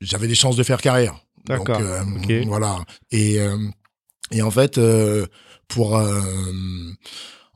[0.00, 1.14] j'avais des chances de faire carrière
[1.46, 2.46] donc D'accord, euh, ok.
[2.46, 2.78] voilà
[3.10, 3.56] et euh,
[4.30, 5.26] et en fait euh,
[5.68, 6.20] pour euh,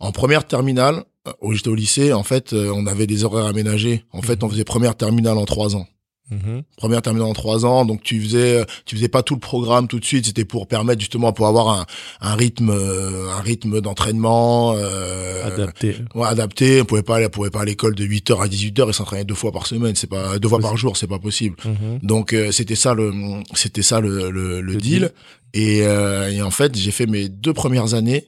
[0.00, 3.46] en première terminale euh, où j'étais au lycée en fait euh, on avait des horaires
[3.46, 5.86] aménagés en fait on faisait première terminale en trois ans
[6.30, 6.60] Mhm.
[6.76, 9.98] première terminale en trois ans donc tu faisais tu faisais pas tout le programme tout
[9.98, 11.86] de suite c'était pour permettre justement pour avoir un,
[12.20, 15.96] un rythme euh, un rythme d'entraînement euh, Adapté.
[16.14, 16.82] Ouais, adapté.
[16.82, 19.24] On pouvait pas aller, on pouvait pas à l'école de 8h à 18h et s'entraîner
[19.24, 19.94] deux fois par semaine.
[19.96, 21.56] C'est pas, deux fois par jour, c'est pas possible.
[21.64, 22.00] Mhm.
[22.02, 23.12] Donc, euh, c'était ça le,
[23.54, 24.98] c'était ça le, le, le Le deal.
[24.98, 25.12] deal.
[25.54, 28.26] Et, euh, et en fait, j'ai fait mes deux premières années.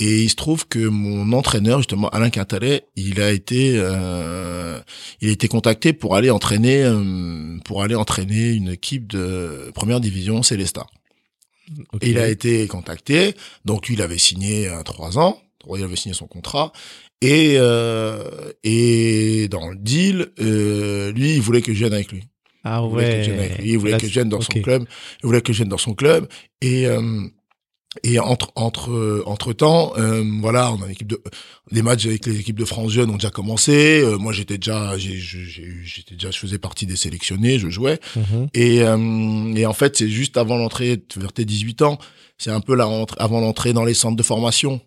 [0.00, 4.80] Et il se trouve que mon entraîneur, justement, Alain Quintalet, il a été, euh,
[5.20, 10.00] il a été contacté pour aller entraîner, euh, pour aller entraîner une équipe de première
[10.00, 10.86] division, Célestat.
[11.92, 12.02] Ok.
[12.02, 13.34] Et il a été contacté.
[13.64, 15.40] Donc lui, il avait signé trois ans.
[15.76, 16.72] Il avait signé son contrat.
[17.22, 22.24] Et euh, et dans le deal, euh, lui, il voulait que je vienne avec lui.
[22.64, 23.22] Ah Il voulait que je ouais.
[23.22, 23.70] vienne avec lui.
[23.70, 24.44] Il voulait Là, que je vienne dans ok.
[24.44, 24.84] son club.
[25.22, 26.28] Il voulait que je vienne dans son club.
[26.62, 27.22] Et euh,
[28.04, 31.20] et entre entre entre temps, euh, voilà, on a une équipe de
[31.72, 34.00] les matchs avec les équipes de France jeunes ont déjà commencé.
[34.00, 37.98] Euh, moi, j'étais déjà, j'étais déjà, je faisais partie des sélectionnés, je jouais.
[38.14, 38.48] Mhm.
[38.54, 41.98] Et, euh, et en fait, c'est juste avant l'entrée vers tes 18 ans,
[42.38, 44.80] c'est un peu la rentrée, avant l'entrée dans les centres de formation.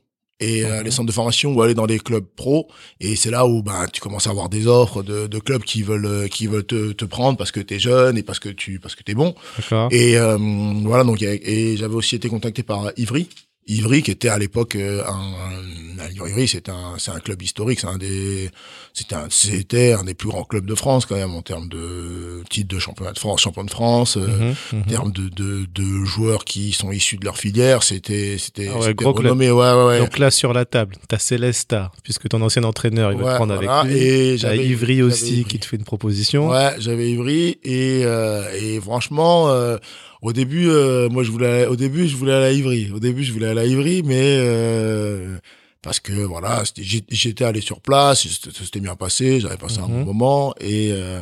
[0.47, 0.83] Et euh, Mhm.
[0.85, 2.67] les centres de formation ou aller dans les clubs pro
[2.99, 5.81] et c'est là où bah tu commences à avoir des offres de, de clubs qui
[5.83, 8.79] veulent euh, qui veulent te, te prendre parce que t'es jeune et parce que tu
[8.79, 9.87] parce que t'es bon D'accord.
[9.91, 10.37] et euh,
[10.83, 13.29] voilà donc et, et j'avais aussi été contacté par Ivry
[13.67, 17.79] Ivry qui était à l'époque euh, un, un Ivry c'est un c'est un club historique
[17.79, 18.49] c'est un des
[18.93, 22.43] c'était un c'était un des plus grands clubs de France quand même en termes de
[22.49, 24.85] titre de championnat de France champion de France euh, Mhm, en mhm.
[24.85, 28.81] termes de, de, de joueurs qui sont issus de leur filière, c'était c'était Ah ouais,
[28.87, 29.99] c'était gros renommé, ouais ouais ouais.
[29.99, 33.55] Donc là, sur la table, t'as Célesta, puisque ton ancien entraîneur, il va te prendre
[33.55, 33.79] voilà.
[33.81, 33.99] avec lui.
[34.01, 35.45] Et T'as j'avais Ivry aussi Ivry.
[35.45, 36.49] qui te fait une proposition.
[36.49, 39.77] Ouais, j'avais Ivry et euh, et franchement euh,
[40.23, 42.91] au début euh, moi je voulais aller- au début je voulais aller à Ivry.
[42.95, 45.37] Au début je voulais aller à Ivry mais euh,
[45.81, 49.93] parce que voilà, j'étais allé sur place, c'était bien passé, j'avais passé un Mhm.
[49.99, 51.19] bon moment et euh,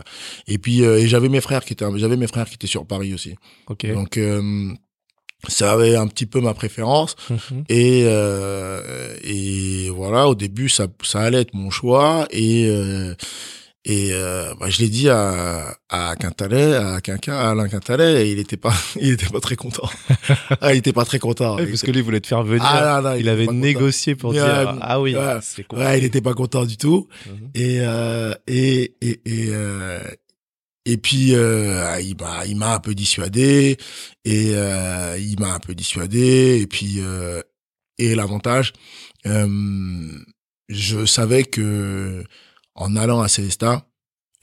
[0.47, 2.85] et puis euh, et j'avais mes frères qui étaient j'avais mes frères qui étaient sur
[2.85, 3.33] Paris aussi.
[3.67, 3.91] Ok.
[3.91, 4.71] Donc euh,
[5.47, 7.63] ça avait un petit peu ma préférence Mhm.
[7.69, 13.15] et euh, et voilà au début ça ça allait être mon choix et euh,
[13.83, 18.31] et euh, bah, je l'ai dit à à Quintalet à Quinca à Alain Quintalet et
[18.31, 19.89] il était pas il était pas très content.
[20.61, 21.55] Ah il était pas très content.
[21.55, 22.63] Ouais, Il parce était- que lui il voulait te faire venir.
[22.65, 23.57] Ah, non, non, il était avait content.
[23.57, 27.07] négocié pour dire ah oui, ouais, c'est ouais il était pas content du tout.
[27.25, 27.49] Mhm.
[27.55, 29.99] et euh, et et et euh,
[30.85, 33.77] et puis euh, il m'a il m'a un peu dissuadé.
[34.25, 36.59] Et euh, il m'a un peu dissuadé.
[36.61, 37.41] Et puis euh,
[37.97, 38.73] et l'avantage
[39.25, 40.09] euh,
[40.69, 42.23] je savais que
[42.81, 43.85] en allant à Célestat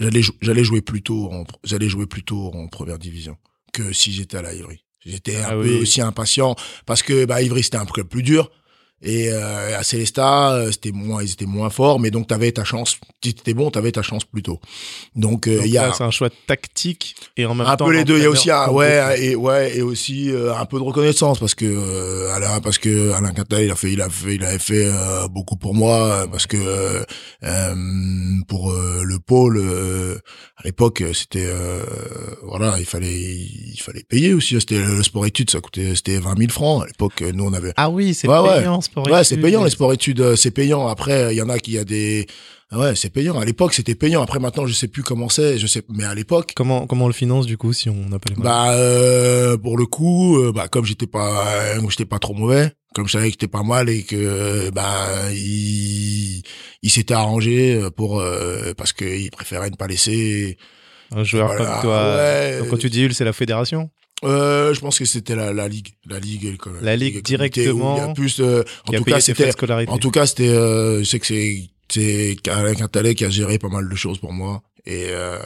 [0.00, 3.36] j'allais jou- j'allais jouer plutôt en pr- j'allais jouer plutôt en première division
[3.72, 5.80] que si j'étais à la Ivry j'étais un Ah peu oui.
[5.82, 6.54] aussi impatient
[6.86, 8.50] parce que bah Ivry c'était un club plus dur
[9.00, 12.64] et euh, à Célestat, euh, c'était moins, ils étaient moins forts, mais donc t'avais ta
[12.64, 12.98] chance.
[13.22, 14.60] Si t'étais bon, t'avais ta chance plus tôt.
[15.14, 17.92] Donc euh, il y a c'est un choix tactique et en même un temps peu
[17.92, 18.16] les deux.
[18.18, 21.38] Il y a aussi un, ouais et ouais et aussi euh, un peu de reconnaissance
[21.38, 24.44] parce que euh, Alain, parce que Alain Quintal, il a fait, il a fait, il
[24.44, 27.04] avait fait euh, beaucoup pour moi parce que
[28.48, 30.18] pour euh, le pôle euh,
[30.56, 31.82] à l'époque c'était euh,
[32.42, 34.58] voilà il fallait il fallait payer aussi.
[34.58, 37.22] C'était le sport études, ça coûtait c'était 20 000 francs à l'époque.
[37.32, 38.64] Nous on avait Ah oui, c'est Ouais, ouais.
[38.96, 40.86] Ouais, c'est payant les sports études, euh, c'est payant.
[40.88, 42.26] Après, il y en a qui y a des
[42.72, 43.38] ouais, c'est payant.
[43.38, 44.22] À l'époque, c'était payant.
[44.22, 47.08] Après maintenant, je sais plus comment c'est, je sais mais à l'époque Comment comment on
[47.08, 48.42] le finance du coup si on n'a pas les moyens?
[48.44, 51.46] Bah euh, pour le coup, euh, bah comme j'étais pas
[51.76, 54.70] euh, j'étais pas trop mauvais, comme je savais que j'étais pas mal et que euh,
[54.72, 56.42] bah il
[56.82, 60.56] il s'était arrangé euh, pour euh, parce que il préférait ne pas laisser
[61.14, 62.16] Un joueur voilà, comme toi.
[62.16, 62.58] ouais.
[62.58, 63.90] Donc quand tu dis c'est la fédération?
[64.24, 67.30] Euh, je pense que c'était la, la ligue, la ligue, euh, La ligue où Il
[67.30, 69.50] y a directement plus, euh, en tout cas, c'était.
[69.88, 73.58] En tout cas, c'était, euh, je sais que c'est, c'est Alain Quintalet qui a géré
[73.58, 74.62] pas mal de choses pour moi.
[74.86, 75.38] Et, euh,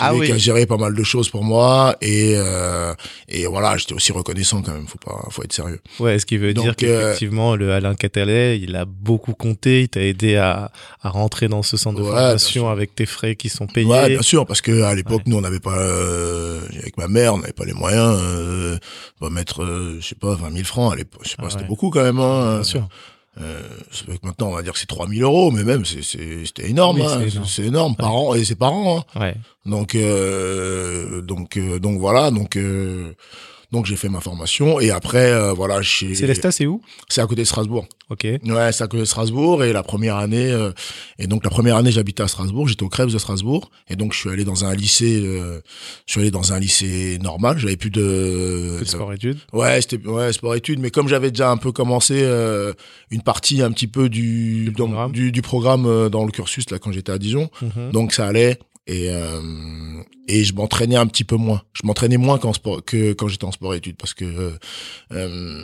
[0.00, 0.26] Ah oui.
[0.26, 1.96] qui a géré pas mal de choses pour moi.
[2.00, 2.94] Et, euh,
[3.28, 4.86] et voilà, j'étais aussi reconnaissant quand même.
[4.86, 5.80] Faut pas, faut être sérieux.
[6.00, 9.82] Ouais, ce qui veut Donc, dire euh, qu'effectivement, le Alain Catalet, il a beaucoup compté,
[9.82, 10.70] il t'a aidé à,
[11.02, 13.86] à rentrer dans ce centre de Ouais, formation avec tes frais qui sont payés.
[13.86, 15.22] Ouais, bien sûr, parce que à l'époque, Ouais.
[15.26, 18.78] nous, on n'avait pas, euh, avec ma mère, on n'avait pas les moyens, euh,
[19.20, 21.22] de mettre, euh, je sais pas, 20 000 francs à l'époque.
[21.24, 21.68] Je sais pas, Ah c'était ouais.
[21.68, 22.54] beaucoup quand même, hein.
[22.56, 22.88] Bien sûr.
[23.40, 23.62] Euh,
[24.24, 27.06] maintenant, on va dire que c'est 3000 euros, mais même, c'est, c'est, c'était énorme, Oui,
[27.06, 27.20] hein.
[27.20, 27.46] c'est énorme.
[27.46, 29.20] C'est énorme, par an, et c'est par an, hein.
[29.20, 29.34] Ouais.
[29.64, 33.12] Donc, euh, donc, euh, donc voilà, donc, euh,
[33.72, 36.80] donc j'ai fait ma formation, et après, euh, voilà, chez, Célesta, c'est où?
[37.08, 37.86] C'est à côté de Strasbourg.
[38.10, 38.24] Ok.
[38.24, 40.70] Ouais, c'est à côté de Strasbourg, et la première année, euh,
[41.18, 44.14] et donc la première année, j'habitais à Strasbourg, j'étais au Krebs de Strasbourg, et donc
[44.14, 45.60] je suis allé dans un lycée, euh,
[46.06, 49.38] je suis allé dans un lycée normal, j'avais plus de, de sport études.
[49.52, 52.72] Ouais, c'était ouais, sport études, mais comme j'avais déjà un peu commencé euh,
[53.10, 55.12] une partie un petit peu du Du dans- programme.
[55.12, 57.90] du, du programme euh, dans le cursus là quand j'étais à Dijon, Mhm.
[57.92, 61.62] donc ça allait et euh, et je m'entraînais un petit peu moins.
[61.74, 64.58] Je m'entraînais moins que quand j'étais en sport études parce que euh,
[65.12, 65.62] euh,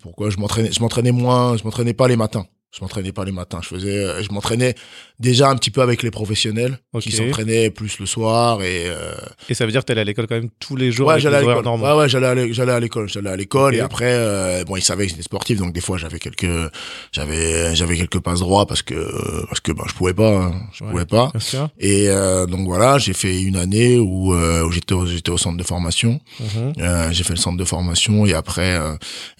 [0.00, 2.46] pourquoi je m'entraînais je m'entraînais moins, je m'entraînais pas les matins.
[2.72, 3.60] Je m'entraînais pas les matins.
[3.62, 4.74] Je faisais, euh, je m'entraînais
[5.18, 9.14] déjà un petit peu avec les professionnels qui s'entraînaient plus le soir et euh,
[9.48, 11.36] Et ça veut dire que t'allais à l'école quand même tous les jours ouais, j'allais
[11.38, 11.64] à l'école.
[11.64, 11.98] normaux.
[12.00, 15.10] Ouais, j'allais j'allais à l'école, j'allais à l'école et après euh, bon, ils savaient que
[15.10, 16.70] j'étais sportif donc des fois j'avais quelques
[17.12, 20.54] j'avais j'avais quelques passes droits parce que parce que ben je pouvais pas, hein.
[20.74, 20.90] je Ouais.
[20.90, 21.32] pouvais pas.
[21.78, 25.56] Et euh, donc voilà, j'ai fait une année où, où j'étais au, j'étais au centre
[25.56, 26.20] de formation.
[26.40, 26.72] Mhm.
[26.78, 28.78] Euh, j'ai fait le centre de formation et après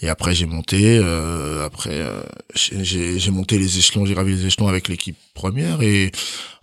[0.01, 0.99] et après j'ai monté.
[1.65, 2.03] Après
[2.55, 6.11] j'ai- j'ai monté les échelons, j'ai gravi les échelons avec l'équipe première et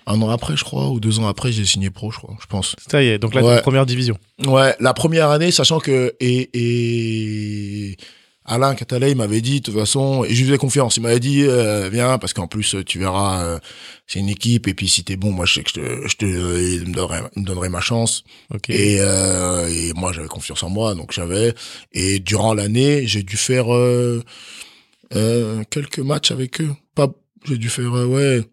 [0.06, 2.46] un an après, je crois, ou deux ans après, j'ai signé pro, je crois, je
[2.46, 2.76] pense.
[2.92, 3.62] Ça y est, donc là, Ouais.
[3.62, 4.18] première division.
[4.46, 7.98] Ouais, la première année, sachant que et, et
[8.46, 10.98] Alain Catalet, il m'avait dit de toute façon, et je lui faisais confiance.
[10.98, 13.60] Il m'avait dit euh, viens parce qu'en plus tu verras, euh,
[14.06, 16.16] c'est une équipe et puis si t'es bon, moi je sais que je te, je
[16.18, 18.26] te il me donnerait, il me donnerait ma chance.
[18.54, 18.70] Ok.
[18.72, 21.54] Et, euh, et moi j'avais confiance en moi, donc j'avais.
[21.94, 23.68] Et durant l'année, j'ai dû faire
[25.16, 26.72] euh, quelques matchs avec eux.
[26.96, 27.08] Pas,
[27.46, 28.44] j'ai dû faire euh, ouais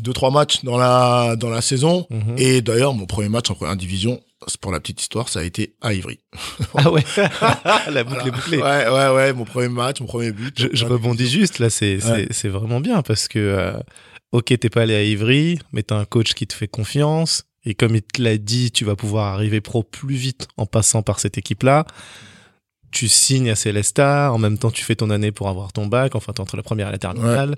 [0.00, 2.06] deux trois matchs dans la dans la saison.
[2.10, 2.34] Mhm.
[2.38, 4.20] Et d'ailleurs, mon premier match en première division,
[4.60, 6.20] pour la petite histoire, ça a été à Ivry.
[6.76, 7.02] Ah ouais,
[7.90, 8.58] la boucle est bouclée.
[8.58, 10.54] Ouais, ouais, ouais, mon premier match, mon premier but.
[10.56, 12.28] Je, je rebondis juste, là, c'est Ouais.
[12.48, 13.72] vraiment bien parce que, euh,
[14.32, 17.44] ok, t'es pas allé à Ivry, mais t'as un coach qui te fait confiance.
[17.64, 21.02] Et comme il te l'a dit, tu vas pouvoir arriver pro plus vite en passant
[21.02, 21.84] par cette équipe-là.
[22.92, 26.14] Tu signes à Célestat, en même temps, tu fais ton année pour avoir ton bac,
[26.14, 27.56] enfin, t'es entre la première et la terminale.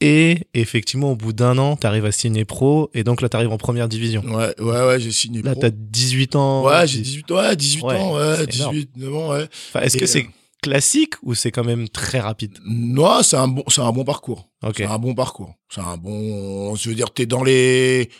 [0.00, 3.58] Et effectivement, au bout d'un an, t'arrives à signer pro, et donc là, t'arrives en
[3.58, 4.22] première division.
[4.24, 5.60] Ouais, ouais, ouais, j'ai signé Là, pro.
[5.60, 6.64] t'as 18 ans.
[6.64, 8.74] Ouais, j'ai 18 ans, ouais, 18 Ouais, ans, ouais, c'est énorme.
[8.74, 9.48] 18, 9 ans, ouais.
[9.68, 10.26] Enfin, Est-ce que Et, c'est
[10.62, 12.58] classique ou c'est quand même très rapide?
[12.66, 14.50] Non, c'est un bon, c'est un bon parcours.
[14.62, 14.74] Ok.
[14.78, 15.54] C'est un bon parcours.
[15.68, 18.10] C'est un bon, je veux dire, t'es dans les,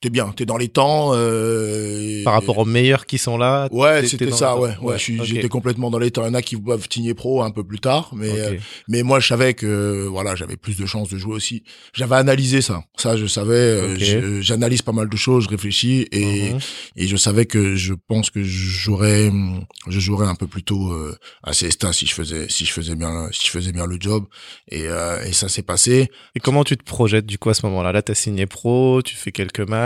[0.00, 4.06] t'es bien, t'es dans les temps, euh, Par rapport aux meilleurs qui sont là Ouais,
[4.06, 4.76] c'était ça, ouais.
[4.82, 6.22] ouais, j'étais complètement dans les temps.
[6.24, 8.56] Il y en a qui doivent signer pro un peu plus tard, mais, euh,
[8.88, 11.64] mais moi, je savais que, voilà, j'avais plus de chances de jouer aussi.
[11.94, 12.84] J'avais analysé ça.
[12.96, 16.58] Ça, je savais, euh, j'analyse pas mal de choses, je réfléchis et, Mhm.
[16.96, 20.62] et je savais que je pense que je jouerais, hum, je jouerais un peu plus
[20.62, 23.86] tôt euh, à Cesta si je faisais, si je faisais bien, si je faisais bien
[23.86, 24.24] le job.
[24.70, 26.08] Et, euh, et ça s'est passé.
[26.34, 27.92] Et comment tu te projettes du coup à ce moment-là?
[27.92, 29.85] Là, t'as signé pro, tu fais quelques matchs.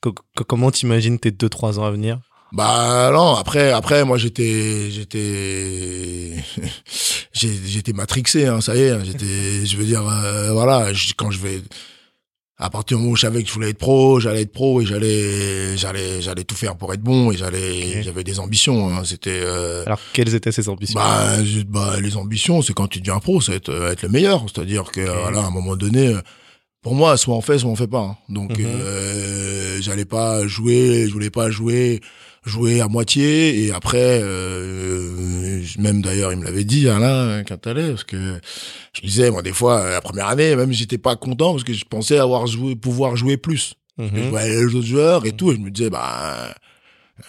[0.00, 2.18] Co- co- comment t'imagines tes 2-3 ans à venir?
[2.52, 6.34] Bah non, après, après, moi j'étais, j'étais,
[7.32, 11.30] j'étais matrixé, hein, ça y est, hein, j'étais, je veux dire, euh, voilà, je- quand
[11.32, 11.60] je vais,
[12.56, 14.80] à partir du moment où je savais que je voulais être pro, j'allais être pro
[14.80, 19.02] et j'allais, j'allais, j'allais tout faire pour être bon et j'allais, j'avais des ambitions, hein,
[19.04, 21.00] c'était, euh, Alors, quelles étaient ces ambitions?
[21.00, 24.10] bah, je- bah, les ambitions, c'est quand tu deviens pro, c'est être, euh, être le
[24.10, 26.14] meilleur, c'est-à-dire que, voilà, à un moment donné.
[26.84, 27.98] Pour moi, soit on fait, soit on fait pas.
[28.02, 28.16] hein.
[28.28, 28.64] Donc, Mhm.
[28.66, 32.00] euh, j'allais pas jouer, je voulais pas jouer,
[32.44, 33.64] jouer à moitié.
[33.64, 38.38] Et après, euh, même d'ailleurs, il me l'avait dit, Alain Cantalet, parce que
[38.92, 41.84] je disais, moi, des fois, la première année, même j'étais pas content parce que je
[41.84, 43.74] pensais avoir joué, pouvoir jouer plus.
[43.98, 44.10] Mhm.
[44.14, 46.54] Je voyais les autres joueurs et tout, et je me disais, bah,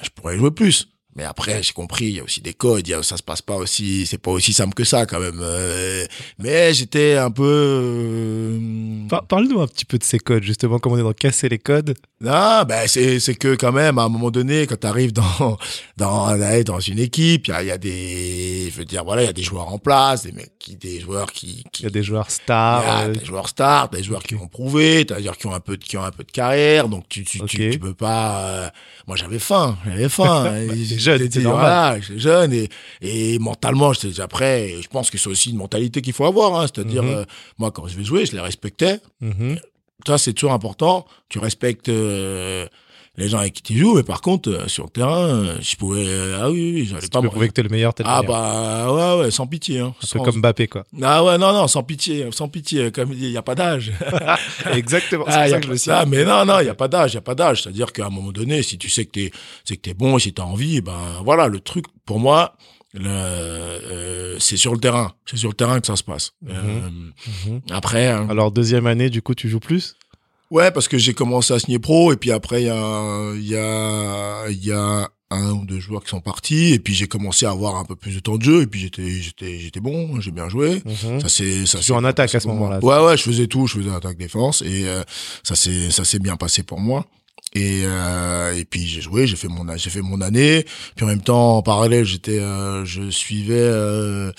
[0.01, 0.89] je pourrais jouer plus.
[1.15, 3.23] Mais après, j'ai compris, il y a aussi des codes, il y a, ça se
[3.23, 5.39] passe pas aussi, c'est pas aussi simple que ça quand même.
[5.41, 6.06] Euh,
[6.39, 7.43] mais j'étais un peu.
[7.45, 11.47] euh, Par- Parle-nous un petit peu de ces codes, justement, comment on est dans casser
[11.49, 11.95] les codes.
[12.21, 15.58] non, ben c'est c'est que quand même à un moment donné, quand tu arrives dans
[15.97, 19.25] dans dans une équipe, il y a, y a des, je veux dire voilà, il
[19.25, 21.89] y a des joueurs en place, des mecs qui, des joueurs qui, Il y a
[21.89, 22.84] des joueurs stars.
[22.84, 25.60] y a euh, des joueurs stars, des joueurs qui ont prouvé, c'est-à-dire qui ont un
[25.60, 28.45] peu de, qui ont un peu de carrière, donc tu tu, tu, peux pas.
[28.49, 28.69] euh,
[29.08, 30.51] moi j'avais faim, j'avais faim.
[31.19, 32.01] J'étais jeune, normal.
[32.01, 32.69] J'étais jeune et
[33.01, 34.69] et mentalement j'étais déjà prêt.
[34.71, 37.09] Et je pense que c'est aussi une mentalité qu'il faut avoir, hein, c'est-à-dire Mhm.
[37.09, 37.23] euh,
[37.57, 38.99] moi quand je vais jouer, je les respectais.
[39.21, 39.59] mhm.
[40.05, 41.05] Ça, c'est toujours important.
[41.29, 42.67] Tu respectes euh,
[43.17, 45.75] les gens avec qui tu joues, mais par contre, euh, sur le terrain, euh, je
[45.78, 46.04] pouvais.
[46.06, 48.04] euh, ah oui, oui, j'allais Tu pas peux me- prouver que t'es le meilleur, t'es
[48.04, 48.36] le Ah meilleur.
[48.93, 49.80] bah ouais, ouais, sans pitié.
[49.80, 50.84] Hein, Un peu Sans- comme Mbappé, quoi.
[51.01, 52.91] Ah ouais, non, non, sans pitié, sans pitié.
[52.91, 53.91] Comme il dit, il n'y a pas d'âge.
[54.73, 56.88] Exactement, c'est Ah, y ça que je ah, mais non, non, il n'y a pas
[56.88, 57.63] d'âge, il n'y a pas d'âge.
[57.63, 59.32] C'est-à-dire qu'à un moment donné, si tu sais que t'es,
[59.63, 62.56] c'est que t'es bon, si t'as envie, ben voilà, le truc, pour moi,
[63.30, 65.13] euh, c'est sur le terrain.
[65.25, 66.32] C'est sur le terrain que ça se passe.
[66.41, 66.51] Mhm.
[66.54, 66.89] Euh,
[67.49, 67.62] Mhm.
[67.71, 69.95] après, hein, Alors, deuxième année, du coup, tu joues plus?
[70.51, 73.47] Ouais, parce que j'ai commencé à signer pro et puis après il y a il
[73.47, 77.08] y a il y a un ou deux joueurs qui sont partis et puis j'ai
[77.08, 79.79] commencé à avoir un peu plus de temps de jeu et puis j'étais j'étais j'étais
[79.79, 80.84] bon, j'ai bien joué.
[80.86, 81.19] Mhm.
[81.21, 82.79] Ça c'est ça joues en attaque à ce moment-là.
[82.84, 85.03] Ouais ouais, je faisais tout, je faisais attaque défense et euh,
[85.43, 87.05] ça s'est ça s'est bien passé pour moi.
[87.53, 90.65] Et euh, et puis j'ai joué, j'ai fait mon j'ai fait mon année.
[90.95, 94.31] Puis en même temps en parallèle, j'étais euh, je suivais euh,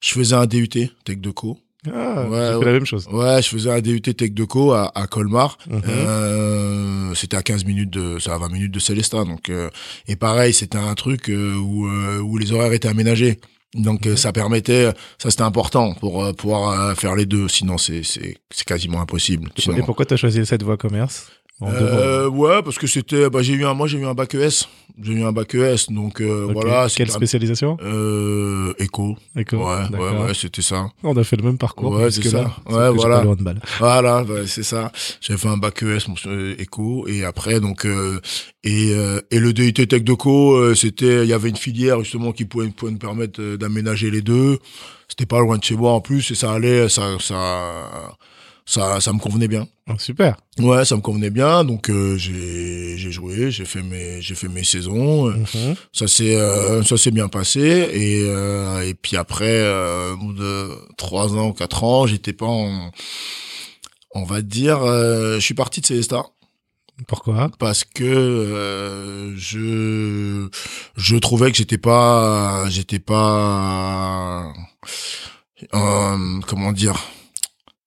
[0.00, 1.58] je faisais un DUT Tech de Co.
[1.86, 3.06] Ah, Ouais, la même chose.
[3.12, 5.58] Ouais, je faisais un DUT Tech de Co à, à Colmar.
[5.70, 5.82] Mhm.
[5.86, 9.24] Euh, c'était à 15 minutes de, ça à 20 minutes de Célestin.
[9.24, 9.70] Donc, euh,
[10.08, 11.86] et pareil, c'était un truc euh, où,
[12.22, 13.38] où les horaires étaient aménagés.
[13.74, 14.16] Donc, Mhm.
[14.16, 17.48] ça permettait, ça c'était important pour pouvoir faire les deux.
[17.48, 19.50] Sinon, c'est, c'est, c'est quasiment impossible.
[19.56, 21.28] Et Sinon, pourquoi t'as choisi cette voie commerce
[21.60, 21.70] En
[22.28, 24.66] ouais, parce que c'était, bah, j'ai eu un, moi j'ai eu un bac ES,
[25.00, 26.88] J'ai eu un bac ES, donc euh, voilà.
[26.94, 27.76] Quelle spécialisation?
[27.82, 29.16] Euh, éco.
[29.36, 29.56] Éco.
[29.56, 30.88] Ouais, ouais, ouais, c'était ça.
[31.02, 31.92] On a fait le même parcours.
[31.92, 32.56] Ouais, c'est ça.
[32.68, 33.18] Ouais, j'ai voilà.
[33.18, 33.60] pas le handball.
[33.78, 34.90] Voilà, bah, c'est ça.
[35.20, 38.20] J'avais fait un bac ES, mon euh, éco, et après donc euh,
[38.64, 42.00] et euh, et le DUT Tech de Co, euh, c'était il y avait une filière
[42.00, 44.58] justement qui pouvait, pouvait me permettre euh, d'aménager les deux.
[45.08, 48.16] C'était pas loin de chez moi en plus et ça allait, ça ça
[48.68, 49.66] ça ça me convenait bien.
[49.86, 50.36] Ah, super.
[50.58, 54.48] Ouais, ça me convenait bien, donc euh, j'ai j'ai joué, j'ai fait mes j'ai fait
[54.48, 55.28] mes saisons.
[55.30, 55.74] Mhm.
[55.92, 57.60] Ça s'est euh, ça s'est bien passé
[57.92, 62.46] et euh, et puis après euh, au bout de trois ans quatre ans j'étais pas
[62.46, 62.90] en
[64.14, 66.24] on va dire euh, je suis parti de Célestat
[67.06, 67.50] Pourquoi?
[67.58, 70.48] Parce que euh, je
[70.96, 74.52] je trouvais que j'étais pas j'étais pas
[75.74, 76.98] euh, comment dire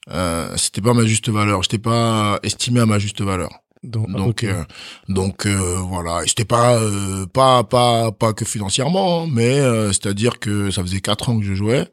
[0.10, 3.50] euh, c'était pas ma juste valeur j'étais pas estimé à ma juste valeur
[3.84, 4.44] Donc, donc ok.
[4.46, 4.64] euh,
[5.10, 10.72] donc euh, voilà, c'était pas euh, pas pas pas que financièrement, hein, mais c'est-à-dire que
[10.72, 11.88] ça faisait quatre ans que je jouais.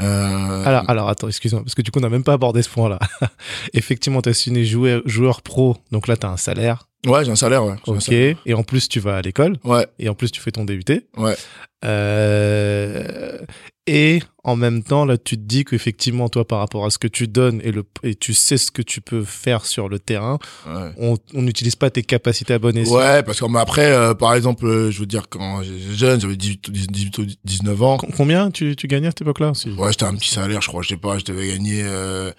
[0.00, 2.98] Alors, alors attends, excuse-moi, parce que du coup, on n'a même pas abordé ce point-là.
[3.74, 6.88] Effectivement, tu as signé joueur, joueur pro, donc là, tu as un salaire.
[7.06, 7.74] ouais, j'ai un salaire, ouais.
[7.86, 8.02] Ok.
[8.02, 8.36] salaire.
[8.46, 9.56] Et en plus, tu vas à l'école.
[9.64, 10.84] Ouais, Et en plus, tu fais ton DUT.
[11.16, 11.36] ouais.
[11.84, 13.38] Euh,
[13.86, 17.08] et en même temps, là, tu te dis qu'effectivement, toi, par rapport à ce que
[17.08, 20.38] tu donnes et, le, et tu sais ce que tu peux faire sur le terrain,
[20.66, 21.16] Ouais.
[21.32, 22.96] on n'utilise pas tes capacités à bon escient.
[22.96, 26.20] Ouais, parce que mais après, euh, par exemple, euh, je veux dire, quand j'étais jeune,
[26.20, 27.96] j'avais 18, 18 ou 19 ans.
[27.96, 30.82] Com- Combien tu, tu gagnais à cette époque-là Ouais, j'étais un petit salaire, je crois,
[30.82, 32.30] je sais pas, je devais gagner, euh,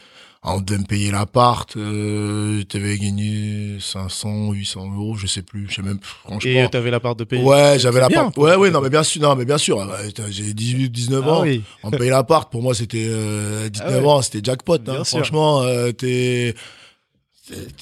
[0.42, 5.68] on devait me payer l'appart, euh, je devais gagner 500, 800 euros, je sais plus,
[5.70, 6.50] je sais même, franchement.
[6.52, 8.36] Et tu avais la part de payer Ouais, j'avais l'appart.
[8.38, 9.78] Ouais, ouais, non, mais bien sûr, non, mais bien sûr.
[9.78, 9.86] ouais,
[10.30, 11.42] J'ai 18, 19 Ah ans.
[11.44, 11.62] oui.
[11.84, 12.50] On me paye l'appart.
[12.52, 14.06] Pour moi, c'était, euh, 19 Ah ouais.
[14.08, 15.04] ans, c'était jackpot, hein.
[15.04, 16.56] Franchement, euh, t'es,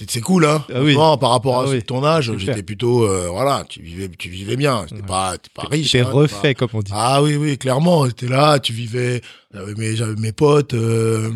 [0.08, 0.64] c'est cool, hein.
[0.74, 0.93] Ah oui.
[0.93, 1.84] Franchement, par rapport Ah à oui.
[1.84, 4.86] ton âge, j'étais plutôt, euh, voilà, tu vivais, tu vivais bien.
[4.88, 5.01] T'es Ouais.
[5.05, 5.91] pas, pas riche.
[5.91, 6.91] T'es hein, refait, comme on dit.
[6.95, 8.08] Ah oui, oui, clairement.
[8.10, 9.22] T'es là, tu vivais,
[9.58, 11.30] j'avais mes, j'avais mes potes, euh,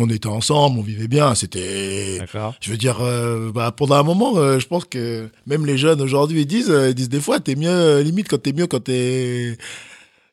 [0.00, 1.34] on était ensemble, on vivait bien.
[1.34, 2.54] C'était, D'accord.
[2.60, 6.00] je veux dire, euh, bah, pendant un moment, euh, je pense que même les jeunes
[6.00, 9.56] aujourd'hui, ils disent, ils disent des fois, t'es mieux, limite quand t'es mieux quand t'es,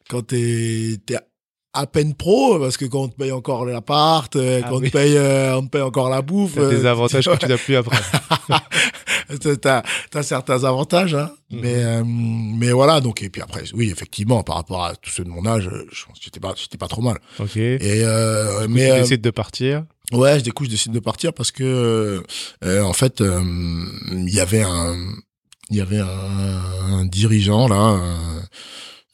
[0.10, 1.18] quand t'es, t'es
[1.74, 4.82] à peine pro, parce que quand on te paye encore l'appart, euh, Ah quand on,
[4.82, 6.54] te paye, euh, on te paye encore la bouffe.
[6.54, 7.98] T'as des euh, avantages que tu n'as plus après.
[9.62, 11.32] t'as, t'as certains avantages, hein.
[11.50, 11.60] Mhm.
[11.62, 15.24] Mais, euh, mais voilà, donc, et puis après, oui, effectivement, par rapport à tous ceux
[15.24, 17.18] de mon âge, je pense que j'étais pas, j'étais pas trop mal.
[17.40, 17.58] Ok.
[17.58, 19.84] Et, euh, mais, tu décides de partir.
[20.12, 22.24] Ouais, je découvre, je décide de partir parce que
[22.64, 24.96] en fait, il y avait un,
[25.72, 28.00] il y avait un, un dirigeant là,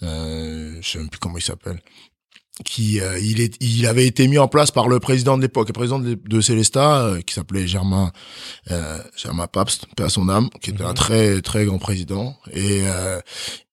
[0.02, 1.82] euh, je sais même plus comment il s'appelle,
[2.66, 5.68] qui euh, il est, il avait été mis en place par le président de l'époque,
[5.70, 8.12] le président de, de Célestat, euh, qui s'appelait Germain,
[8.72, 10.90] euh, Germain Pabst, paix à son âme, qui était Mhm.
[10.90, 13.20] un très très grand président, et euh,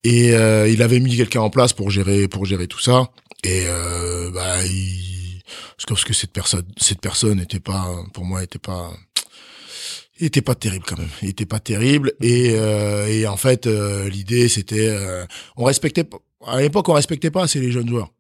[0.05, 3.11] et euh, il avait mis quelqu'un en place pour gérer pour gérer tout ça,
[3.45, 5.43] et euh, bah il
[5.77, 8.91] parce que, parce que cette personne, cette personne était pas, pour moi, était pas,
[10.19, 11.09] il était pas terrible quand même.
[11.23, 15.25] Il était pas terrible et euh, et en fait euh, l'idée c'était, euh,
[15.57, 16.05] on respectait
[16.47, 18.11] à l'époque on respectait pas assez les jeunes joueurs.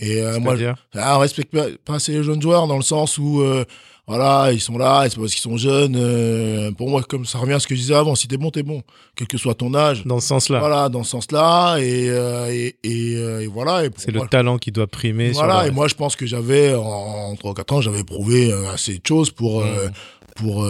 [0.00, 0.56] Et euh, moi,
[0.96, 3.64] ah, on respecte pas, pas assez les jeunes joueurs dans le sens où euh,
[4.06, 5.94] voilà ils sont là, et c'est parce qu'ils sont jeunes.
[5.96, 8.50] euh, pour moi, comme ça revient à ce que je disais avant, si t'es bon,
[8.50, 8.82] t'es bon,
[9.14, 10.04] quel que soit ton âge.
[10.06, 10.58] Dans ce sens-là.
[10.58, 13.84] Voilà, dans ce sens-là et et et, euh, et voilà.
[13.84, 15.32] Et pour C'est le talent qui doit primer.
[15.32, 15.74] voilà, et reste.
[15.74, 19.30] moi je pense que j'avais, en, en 3 4 ans, j'avais prouvé assez de choses
[19.30, 19.90] pour, Mhm.
[20.36, 20.64] pour,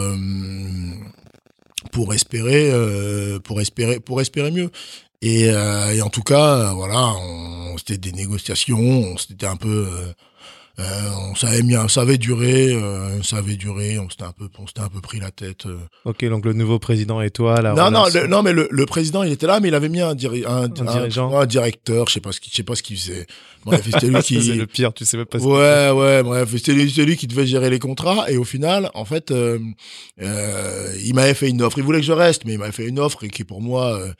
[1.92, 4.70] pour espérer, euh, pour espérer, pour espérer mieux.
[5.22, 9.56] Et, euh, et en tout cas, euh, voilà, on, c'était des négociations, on- c'était un
[9.56, 10.12] peu, euh,
[10.78, 14.48] euh, on savait bien, ça avait duré, euh, ça avait duré, on s'était un peu,
[14.58, 15.66] on s'était un peu pris la tête.
[15.66, 15.76] euh.
[16.06, 18.86] Ok, donc le nouveau président et toi, la non, non, le- non, mais le, le
[18.86, 21.36] président, il était là, mais il avait mis un, diri- un, dirigeant.
[21.38, 23.26] un directeur, je sais pas ce qu'il, je sais pas ce qu'il faisait.
[23.66, 26.48] Bref, c'était lui qui, c'est le pire, tu sais même pas ce Ouais, ouais, bref,
[26.52, 29.58] c'était lui, lui qui devait gérer les contrats et au final, en fait, euh,
[30.22, 31.76] euh, il m'avait fait une offre.
[31.78, 33.98] Il voulait que je reste, mais il m'avait fait une offre et qui pour moi,
[34.00, 34.12] euh,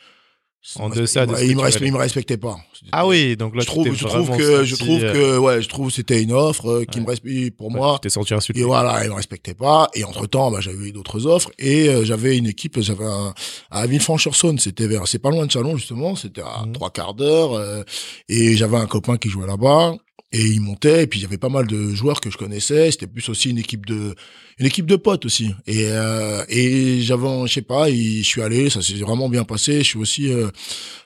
[0.76, 2.56] En deçà de il me il me respectait pas.
[2.92, 5.88] Ah oui, donc là, je trouve, je trouve que, je trouve que, ouais, je trouve
[5.88, 7.04] que c'était une offre euh, qui Ouais.
[7.04, 7.98] me respectait pour ouais, moi.
[8.02, 8.60] T'es senti insulté.
[8.60, 9.88] Et voilà, il me respectait pas.
[9.94, 12.78] Et entre temps, bah, j'avais eu d'autres offres et euh, j'avais une équipe.
[12.80, 13.32] J'avais un
[13.70, 14.58] à Villefranche-sur-Saône.
[14.58, 16.14] C'était vers, c'est pas loin de Chalon justement.
[16.14, 16.72] C'était à Mhm.
[16.72, 17.54] trois quarts d'heure.
[17.54, 17.82] euh,
[18.28, 19.94] et j'avais un copain qui jouait là-bas.
[20.32, 21.02] Et il montait.
[21.02, 22.90] Et puis il y avait pas mal de joueurs que je connaissais.
[22.90, 24.14] C'était plus aussi une équipe de,
[24.58, 25.54] une équipe de potes aussi.
[25.66, 27.90] Et euh, et j'avais, je sais pas.
[27.90, 28.70] je suis allé.
[28.70, 29.78] Ça s'est vraiment bien passé.
[29.78, 30.48] Je suis aussi, euh,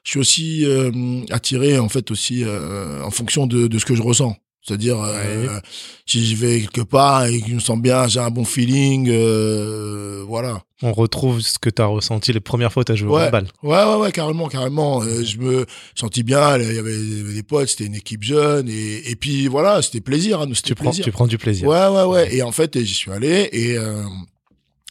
[0.02, 3.94] je suis aussi euh, attiré en fait aussi euh, en fonction de, de ce que
[3.94, 4.36] je ressens.
[4.66, 5.58] C'est-à-dire, euh,
[6.06, 9.10] si je vais quelque part et que je me sens bien, j'ai un bon feeling,
[9.10, 10.62] euh, voilà.
[10.80, 13.24] On retrouve ce que tu as ressenti les premières fois que tu as joué ouais.
[13.24, 13.46] au handball.
[13.62, 15.02] Ouais, ouais, ouais, carrément, carrément.
[15.02, 19.10] Euh, je me sentis bien, il y avait des potes, c'était une équipe jeune, et,
[19.10, 20.40] et puis voilà, c'était plaisir.
[20.40, 20.76] Hein, tu, plaisir.
[20.76, 21.68] Prends, tu prends du plaisir.
[21.68, 22.34] Ouais, ouais, ouais.
[22.34, 23.76] Et en fait, j'y suis allé, et...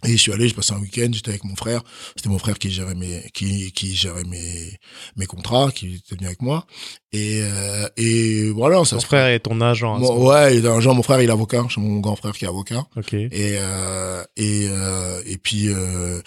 [0.06, 1.82] Et je suis allé, je passais un week-end, j'étais avec mon frère.
[2.16, 4.78] C'était mon frère qui gérait mes, qui, qui gérait mes,
[5.16, 6.66] mes contrats, qui était venu avec moi.
[7.12, 8.84] Et, euh, et voilà.
[8.86, 10.00] Ça ton frère est ton agent.
[10.00, 10.94] Mon, ouais, il est agent.
[10.94, 11.66] Mon frère, il est avocat.
[11.70, 12.86] J'ai mon grand frère qui est avocat.
[12.96, 13.14] Ok.
[13.14, 16.22] Et, euh, et, euh, et puis, euh,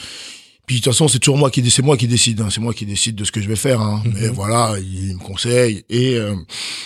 [0.67, 2.41] puis de toute façon, c'est toujours moi qui c'est moi qui décide.
[2.41, 2.49] Hein.
[2.51, 3.81] C'est moi qui décide de ce que je vais faire.
[3.81, 4.03] Hein.
[4.05, 5.85] Mais voilà, il me conseille.
[5.89, 6.35] Et euh,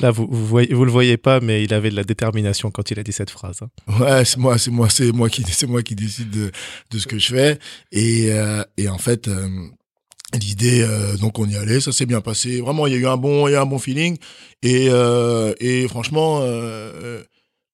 [0.00, 2.90] là, vous vous voyez, vous le voyez pas, mais il avait de la détermination quand
[2.90, 3.60] il a dit cette phrase.
[3.62, 3.70] Hein.
[3.98, 6.50] Ouais, c'est moi, c'est moi, c'est moi qui c'est moi qui décide de
[6.90, 7.58] de ce que je fais.
[7.90, 9.28] Et euh, et en fait.
[9.28, 9.48] Euh,
[10.40, 10.86] L'idée,
[11.20, 12.60] donc on y allait, ça s'est bien passé.
[12.60, 14.16] Vraiment, il y a eu un bon, il y a eu un bon feeling.
[14.62, 14.86] Et
[15.58, 16.40] et franchement,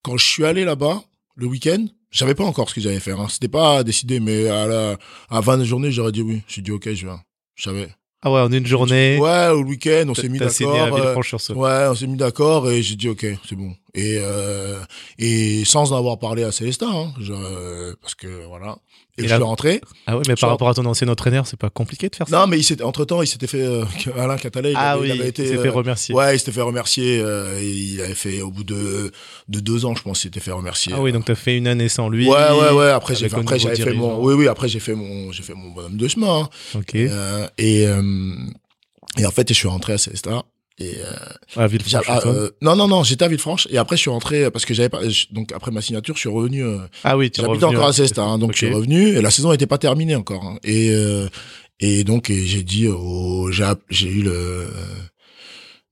[0.00, 1.02] quand je suis allé là-bas
[1.34, 3.20] le week-end, je savais pas encore ce que j'allais faire.
[3.20, 3.28] Hein.
[3.28, 4.96] C'était pas décidé, mais à la
[5.30, 6.42] à 20 journée, j'aurais dit oui.
[6.48, 7.20] J'ai dit ok, je viens.
[7.54, 7.88] Je savais.
[8.22, 9.18] Ah ouais, en une journée.
[9.20, 10.74] Ouais, au week-end, on s'est mis d'accord.
[10.74, 11.14] Euh,
[11.54, 13.72] ouais, on s'est mis d'accord et j'ai dit ok, c'est bon.
[13.94, 14.80] Et euh,
[15.18, 18.78] et sans en avoir parlé à Célestin, hein, je, euh, parce que voilà.
[19.18, 19.36] Et, et je là...
[19.36, 19.80] suis rentré.
[20.06, 22.38] Ah ouais, mais par rapport à ton ancien entraîneur, c'est pas compliqué de faire ça
[22.38, 23.84] Non, mais il s'était entre temps, il s'était fait euh,
[24.16, 24.72] Alain Catalet.
[24.72, 26.14] Il ah avait, oui, il avait été, il s'est fait remercier.
[26.14, 27.20] Ouais, il s'était fait remercier.
[27.20, 29.12] Euh, il avait fait au bout de
[29.48, 30.92] de deux ans, je pense, il s'était fait remercier.
[30.96, 32.28] Ah oui, donc t'as fait une année sans lui.
[32.28, 32.90] Ouais, ouais, ouais.
[32.90, 34.48] Après j'ai fait, après j'avais fait mon, oui, oui.
[34.48, 36.42] Après j'ai fait mon, j'ai fait mon bonhomme de chemin.
[36.42, 36.78] Hein.
[36.78, 36.94] Ok.
[36.94, 37.86] Euh, et
[39.18, 40.42] et en fait, je suis rentré à Célestin.
[40.78, 42.04] Et euh, à Villefranche.
[42.06, 44.74] Ah, euh, non, non, non, j'étais à Villefranche et après je suis rentré parce que
[44.74, 45.00] j'avais pas.
[45.30, 46.64] Donc après ma signature, je suis revenu.
[46.64, 48.60] Euh, ah oui, tu J'habitais encore à Célestin, hein, donc okay.
[48.60, 50.44] je suis revenu et la saison n'était pas terminée encore.
[50.44, 51.28] Hein, et euh,
[51.80, 54.68] et donc j'ai dit au, j'ai eu le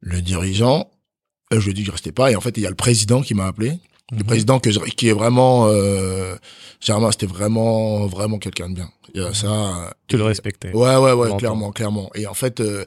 [0.00, 0.90] le dirigeant.
[1.50, 2.76] je lui ai dit que je restais pas et en fait il y a le
[2.76, 3.78] président qui m'a appelé.
[4.12, 6.36] Le président que je, qui est vraiment, euh,
[6.78, 8.90] Germain, c'était vraiment, vraiment quelqu'un de bien.
[9.14, 9.94] Il y a ça.
[10.08, 10.72] Tu le respectais.
[10.72, 12.10] Ouais, ouais, ouais, clairement, clairement.
[12.14, 12.84] Et en fait, euh,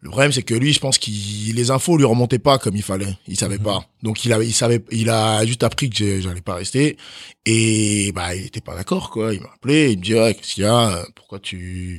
[0.00, 2.82] le problème, c'est que lui, je pense qu'il les infos lui remontaient pas comme il
[2.82, 3.16] fallait.
[3.26, 3.62] Il savait mmh.
[3.62, 3.84] pas.
[4.02, 6.96] Donc il avait, il savait, il a juste appris que j'allais pas rester.
[7.44, 9.34] Et bah, il était pas d'accord, quoi.
[9.34, 11.04] Il m'a appelé, il me dit ouais, qu'est-ce qu'il y a?
[11.14, 11.98] Pourquoi tu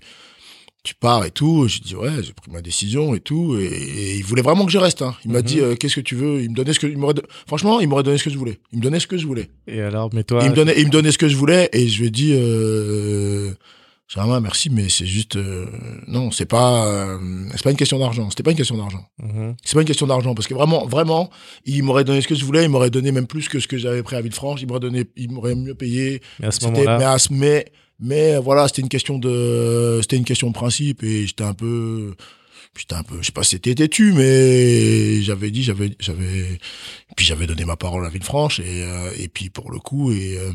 [0.84, 1.68] tu pars et tout?
[1.68, 3.58] J'ai dit ouais, j'ai pris ma décision et tout.
[3.60, 5.02] Et, et, il voulait vraiment que je reste.
[5.02, 5.16] Hein.
[5.26, 5.45] Il m'a Mhm.
[5.45, 6.41] dit euh, qu'est-ce que tu veux?
[6.41, 8.60] Il me donnait ce que, il m'aurait, franchement, il m'aurait donné ce que je voulais.
[8.72, 9.50] Il me donnait ce que je voulais.
[9.68, 10.39] Et alors, mais toi.
[10.43, 12.32] il me donnait, il me donnait ce que je voulais et je lui ai dit.
[12.34, 13.52] Euh,
[14.08, 15.66] Germain, merci, mais c'est juste euh,
[16.08, 17.18] non, c'est pas euh,
[17.51, 18.30] c'est pas une question d'argent.
[18.30, 19.05] C'était pas une question d'argent.
[19.22, 19.55] Mhm.
[19.66, 21.30] C'est pas une question d'argent parce que vraiment, vraiment,
[21.66, 22.64] il m'aurait donné ce que je voulais.
[22.64, 24.62] Il m'aurait donné même plus que ce que j'avais pris à Villefranche.
[24.62, 26.22] Il m'aurait donné, il m'aurait mieux payé.
[26.39, 27.18] Mais à ce C'était- moment-là.
[27.32, 27.66] mais, mais,
[27.99, 32.16] mais voilà, c'était une question de, c'était une question de principe et j'étais un peu,
[32.76, 36.59] j'étais un peu, je sais pas si c'était têtu, mais j'avais dit, j'avais, j'avais,
[37.15, 40.38] puis j'avais donné ma parole à Villefranche et, euh, et puis pour le coup et
[40.38, 40.51] euh,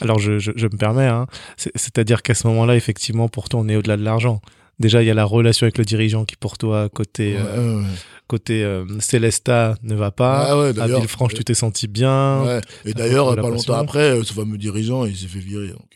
[0.00, 1.26] Alors, je, je, je me permets, hein.
[1.56, 4.40] C'est- c'est-à-dire qu'à ce moment-là, effectivement, pour toi, on est au-delà de l'argent.
[4.78, 7.80] Déjà, il y a la relation avec le dirigeant qui, pour toi, côté, ouais, euh,
[7.80, 7.86] ouais,
[8.28, 10.56] côté euh, Célesta, ne va pas.
[10.56, 12.42] Ouais, ouais, à Villefranche, tu t'es senti bien.
[12.44, 12.60] ouais.
[12.84, 15.68] Et d'ailleurs, pas longtemps après, euh, ce fameux dirigeant, il s'est fait virer.
[15.68, 15.88] Donc,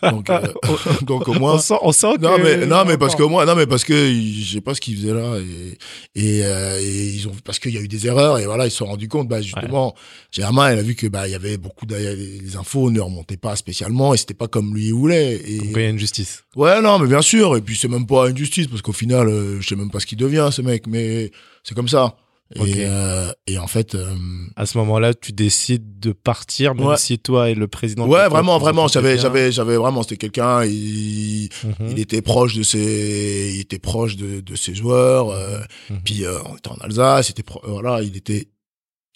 [0.00, 0.26] euh, donc,
[1.04, 1.54] donc au moins.
[1.54, 3.84] On sent, on sent Non que- mais non mais parce que moi non mais parce
[3.84, 5.78] que je sais pas ce qu'ils faisaient là et
[6.20, 8.78] et, et ils ont parce qu'il y a eu des erreurs et voilà ils se
[8.78, 9.94] sont rendus compte bah justement
[10.30, 13.36] Germain il a vu que bah il y avait beaucoup de les infos ne remontaient
[13.36, 16.44] pas spécialement et c'était pas comme lui voulait et Donc, il y a une justice.
[16.56, 19.28] ouais non mais bien sûr et puis c'est même pas une justice parce qu'au final
[19.28, 21.21] euh, je sais même pas ce qu'il devient ce mec mais
[21.62, 22.16] c'est comme ça
[22.54, 24.14] et euh, et en fait euh,
[24.56, 26.96] À ce moment-là, tu décides de partir, même Ouais.
[26.98, 28.06] si toi et le président.
[28.06, 31.88] ouais vraiment vraiment j'avais j'avais j'avais vraiment c'était quelqu'un il Mhm.
[31.92, 36.00] il était proche de ses il était proche de de ses joueurs euh, Mhm.
[36.04, 38.48] Puis on était en Alsace, c'était voilà, il était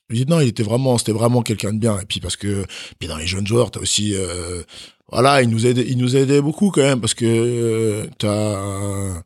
[0.09, 2.65] je dis non, il était vraiment c'était vraiment quelqu'un de bien et puis parce que
[2.99, 4.15] puis dans les jeunes joueurs, tu as aussi
[5.13, 9.23] voilà, il nous aidait il nous aidait beaucoup quand même parce que euh, tu as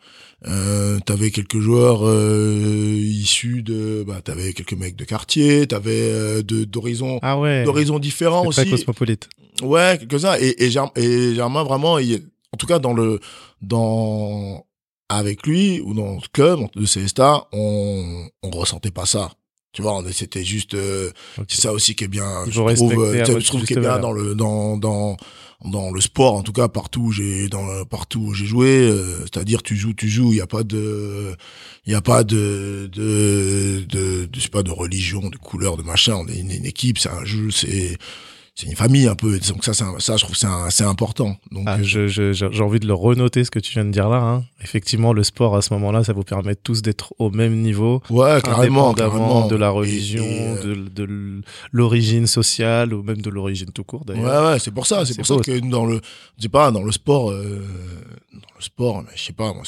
[0.49, 6.43] euh, t'avais quelques joueurs euh, issus de bah t'avais quelques mecs de quartier, t'avais euh,
[6.43, 7.65] de d'horizons Ah ouais.
[7.65, 8.85] d'horizons différents C'est très aussi.
[8.85, 9.29] cosmopolite.
[9.63, 10.37] Ouais, quelques-uns.
[10.41, 12.23] Et, et, Germ- et Germain, vraiment, il,
[12.53, 13.21] en tout cas, dans le,
[13.61, 14.65] dans,
[15.09, 19.33] avec lui, ou dans le club de Célestat, on, on ressentait pas ça.
[19.73, 21.45] Tu vois, c'était juste, euh, Ok.
[21.49, 24.11] c'est ça aussi qui est bien, je trouve, euh, je trouve qui est bien dans
[24.11, 25.17] le, dans, dans,
[25.65, 29.21] dans le sport, en tout cas, partout où j'ai, dans, partout où j'ai joué, euh,
[29.21, 31.37] c'est-à-dire, tu joues, tu joues, il y a pas de,
[31.87, 35.77] il y a pas de, de, de, de, je sais pas, de religion, de couleur,
[35.77, 36.15] de machin.
[36.17, 37.97] On est une, une équipe, c'est un jeu, c'est,
[38.61, 39.39] c'est une famille un peu.
[39.39, 40.37] Donc ça, un- ça, je trouve
[40.71, 41.37] c'est important.
[41.51, 43.85] Donc Ah, euh, je- je- je- J'ai envie de le renoter ce que tu viens
[43.85, 44.19] de dire là.
[44.19, 44.45] hein.
[44.63, 48.41] Effectivement, le sport à ce moment-là, ça vous permet tous d'être au même niveau, ouais,
[48.43, 50.63] carrément, indépendamment de la religion, et, euh,
[50.95, 51.43] de, de
[51.73, 54.45] l'origine sociale ou même de l'origine tout court d'ailleurs.
[54.45, 55.05] Ouais, ouais, c'est pour ça.
[55.07, 56.01] C'est C'est pour ça que dans le,
[56.39, 57.65] je sais pas, dans le sport, euh,
[58.33, 59.63] dans le sport, mais je sais pas, moi,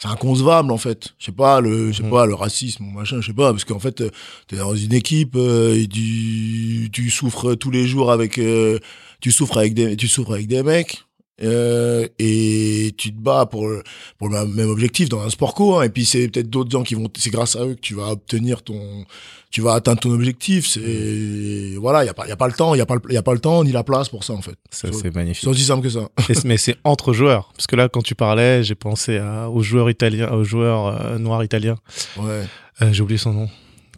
[0.00, 1.10] c'est inconcevable en fait.
[1.18, 2.10] Je sais pas le, je sais Mm.
[2.10, 4.10] pas le racisme ou machin, je sais pas, parce qu'en fait, euh,
[4.48, 8.78] t'es dans une équipe euh, et tu, tu souffres tous les jours avec, euh,
[9.20, 11.04] tu souffres avec des, tu souffres avec des mecs.
[11.42, 13.82] Euh, et tu te bats pour le,
[14.18, 16.82] pour le même objectif dans un sport co hein, et puis c'est peut-être d'autres gens
[16.82, 19.04] qui vont c'est grâce à eux que tu vas obtenir ton
[19.50, 22.46] tu vas atteindre ton objectif c'est voilà il y a pas il y a pas
[22.46, 23.82] le temps il y a pas le- il y a pas le temps ni la
[23.84, 25.42] place pour ça en fait Ça, C'est- magnifique.
[25.42, 26.08] c'est aussi simple que ça
[26.44, 27.50] mais c'est entre joueurs.
[27.56, 31.18] Parce que là, quand tu parlais, j'ai pensé à, aux joueurs italiens, aux joueurs euh,
[31.18, 31.76] noirs italiens.
[32.18, 32.44] ouais
[32.82, 33.48] Euh, j'ai oublié son nom.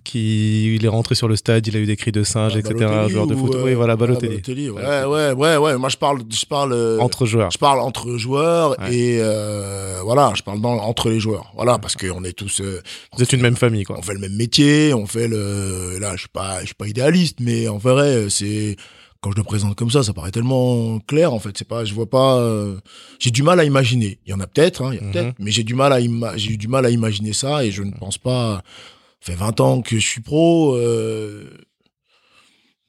[0.05, 2.59] Qui, il est rentré sur le stade, il a eu des cris de singe, Ah,
[2.59, 2.75] etc.
[2.75, 3.55] Balotelli joueur de foot.
[3.55, 4.69] euh, oui, voilà, ah, Balotelli.
[4.71, 7.51] ouais ouais ouais ouais moi je parle je parle euh, Entre joueurs.
[7.53, 8.95] je parle entre joueurs Ouais.
[8.95, 12.81] et euh, voilà je parle dans, entre les joueurs voilà parce qu'on est tous euh,
[13.17, 13.97] Vous êtes une même famille, quoi.
[13.99, 15.99] on fait le même métier, on fait le.
[16.01, 18.77] Là, je suis pas, je suis pas idéaliste, mais en vrai, c'est
[19.21, 21.33] quand je le présente comme ça, ça paraît tellement clair.
[21.33, 22.39] En fait, c'est pas, je vois pas.
[22.39, 22.75] euh,
[23.21, 24.19] J'ai du mal à imaginer.
[24.27, 25.13] Il y en a peut-être, hein, il y a Mhm.
[25.13, 26.01] peut-être, mais j'ai du mal à
[26.37, 28.63] j'ai eu du mal à imaginer ça et je ne pense pas.
[29.25, 30.75] Ça fait 20 ans que je suis pro.
[30.77, 31.49] euh,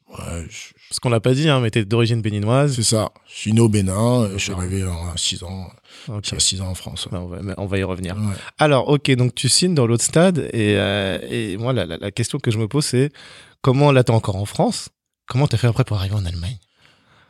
[0.09, 2.75] Ouais, je- Ce qu'on l'a pas dit, hein, mais t'es d'origine béninoise.
[2.75, 3.09] c'est ça.
[3.27, 4.29] Je suis né au Bénin.
[4.33, 5.67] Je suis arrivé à 6 ans.
[6.07, 6.25] Ok.
[6.25, 7.07] J'ai 6 ans en France.
[7.07, 7.11] ouais.
[7.13, 8.15] Ben, on, va, on va y revenir.
[8.15, 8.35] Ouais.
[8.59, 12.11] Alors, ok, donc tu signes dans l'autre stade et, euh, et moi, la, la- la
[12.11, 13.11] question que je me pose, c'est
[13.61, 14.89] comment là, t'es encore en France
[15.27, 16.57] Comment t'as fait après pour arriver en Allemagne?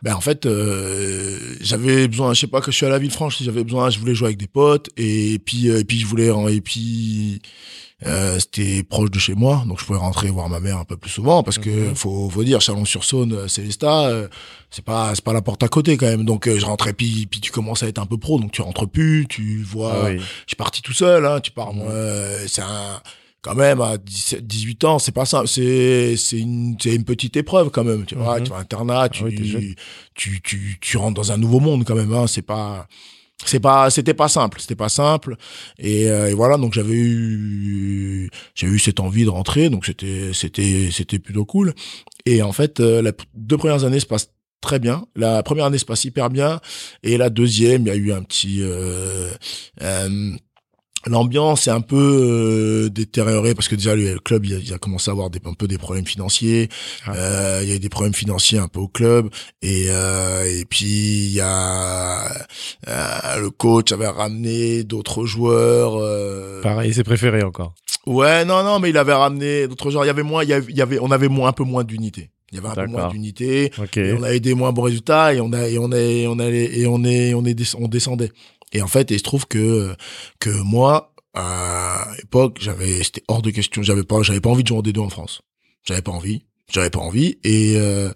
[0.04, 3.10] Ben en fait, euh, j'avais besoin, je sais pas que je suis à la ville
[3.10, 6.06] franche, j'avais besoin, je voulais jouer avec des potes et puis euh, et puis je
[6.06, 7.42] voulais et puis
[8.06, 10.98] euh, c'était proche de chez moi, donc je pouvais rentrer voir ma mère un peu
[10.98, 11.96] plus souvent parce que Mhm.
[11.96, 14.28] faut faut dire Chalon-sur-Saône, euh, Célestat, euh,
[14.72, 17.26] c'est pas c'est pas la porte à côté quand même, donc euh, je rentrais puis
[17.32, 20.06] puis tu commences à être un peu pro, donc tu rentres plus, tu vois, Ah
[20.10, 20.18] oui.
[20.20, 21.80] je suis parti tout seul, hein, tu pars, Mhm.
[21.84, 23.00] moi, euh, c'est un,
[23.44, 27.36] quand même, à 17, 18 ans, c'est pas ça, c'est, c'est une, c'est une petite
[27.38, 28.44] épreuve quand même, tu vois, Mhm.
[28.46, 29.76] tu vas à internat, tu, Ah oui,
[30.16, 32.88] tu, tu, tu rentres dans un nouveau monde quand même, hein, c'est pas,
[33.46, 35.36] c'est pas, c'était pas simple, c'était pas simple,
[35.78, 40.32] et, euh, et voilà, donc j'avais eu, j'ai eu cette envie de rentrer, donc c'était,
[40.34, 41.74] c'était, c'était plutôt cool,
[42.26, 44.30] et en fait, euh, les deux premières années se passent
[44.62, 45.04] très bien.
[45.18, 46.62] La première année se passe hyper bien.
[47.04, 48.60] Et la deuxième, il y a eu un petit...
[48.62, 49.30] Euh,
[49.82, 50.32] euh,
[51.06, 54.78] L'ambiance est un peu euh, détériorée parce que déjà le club il a, il a
[54.78, 56.70] commencé à avoir des, un peu des problèmes financiers.
[57.06, 57.14] Ah.
[57.16, 59.30] Euh, il y a eu des problèmes financiers un peu au club
[59.62, 60.86] et euh, et puis
[61.26, 62.26] il y a
[62.88, 65.96] euh, le coach avait ramené d'autres joueurs.
[65.98, 67.74] euh, Pareil, c'est préféré encore.
[68.06, 70.04] Ouais, non, non, mais il avait ramené d'autres joueurs.
[70.04, 71.64] Il y avait moins, il y avait, il y avait on avait moins, un peu
[71.64, 72.32] moins d'unité.
[72.52, 73.72] Il y avait un peu moins d'unité.
[74.18, 76.78] On avait des moins bons résultats et on a et on a et on allait
[76.78, 78.32] et on est on est on descendait.
[78.74, 79.96] Et en fait, il se trouve que
[80.40, 84.68] que moi à l'époque, j'avais c'était hors de question, j'avais pas j'avais pas envie de
[84.68, 85.42] jouer en D2 en France.
[85.84, 87.38] J'avais pas envie, j'avais pas envie.
[87.44, 88.10] Et euh,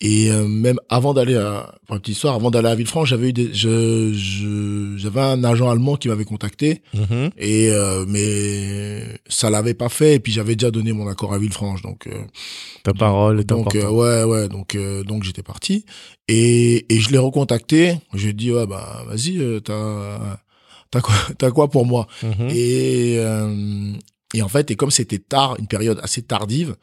[0.00, 3.28] et euh, même avant d'aller à pour une petite histoire, avant d'aller à Villefranche, j'avais
[3.28, 6.82] eu des je je j'avais un agent allemand qui m'avait contacté.
[6.94, 7.30] Mhm.
[7.38, 10.14] et euh, mais ça l'avait pas fait.
[10.14, 11.82] Et puis j'avais déjà donné mon accord à Villefranche.
[11.82, 12.20] Donc euh,
[12.82, 14.48] Ta parole est donc euh, ouais ouais.
[14.48, 15.84] Donc euh, donc j'étais parti.
[16.26, 17.98] Et et je l'ai recontacté.
[18.14, 20.38] Je lui ai dit ouais bah vas-y euh, t'as
[20.90, 22.08] t'as quoi t'as quoi pour moi?
[22.24, 22.48] Mhm.
[22.50, 23.92] et euh,
[24.34, 26.74] et en fait et comme c'était tard une période assez tardive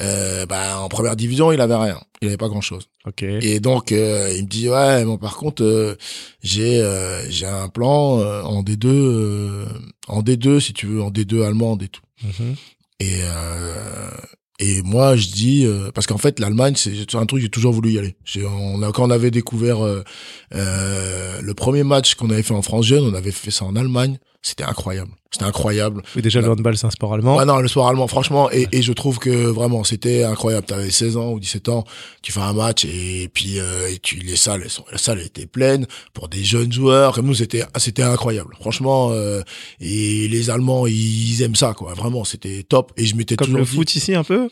[0.00, 3.22] euh, bah en première division il avait rien il avait pas grand chose Ok.
[3.22, 5.96] et donc euh, il me dit ouais bon par contre euh,
[6.42, 9.64] j'ai euh, j'ai un plan euh, en D2 euh,
[10.08, 12.54] en D2 si tu veux en D2 allemande et tout Mhm.
[13.00, 14.10] et euh,
[14.60, 17.92] et moi je dis euh, parce qu'en fait l'Allemagne c'est un truc j'ai toujours voulu
[17.92, 18.16] y aller.
[18.44, 19.78] On a quand on avait découvert
[20.52, 24.18] le premier match qu'on avait fait en France jeune, on avait fait ça en Allemagne,
[24.48, 25.10] c'était incroyable.
[25.30, 26.02] C'était incroyable.
[26.16, 27.36] Déjà, le Là- handball, c'est un sport allemand.
[27.36, 30.66] Ouais, non, le soir allemand, franchement, et, et je trouve que vraiment, c'était incroyable.
[30.66, 31.84] T'avais 16 ans ou 17 ans,
[32.22, 35.20] tu fais un match et puis euh, et tu les salles, elles sont, la salle
[35.20, 37.12] était pleine pour des jeunes joueurs.
[37.14, 38.54] Comme nous, c'était c'était incroyable.
[38.60, 39.42] Franchement, euh,
[39.80, 41.92] et les Allemands, ils aiment ça, quoi.
[41.94, 42.92] Vraiment, c'était top.
[42.96, 44.48] Et je m'étais Comme toujours le dit- foot ici, un peu?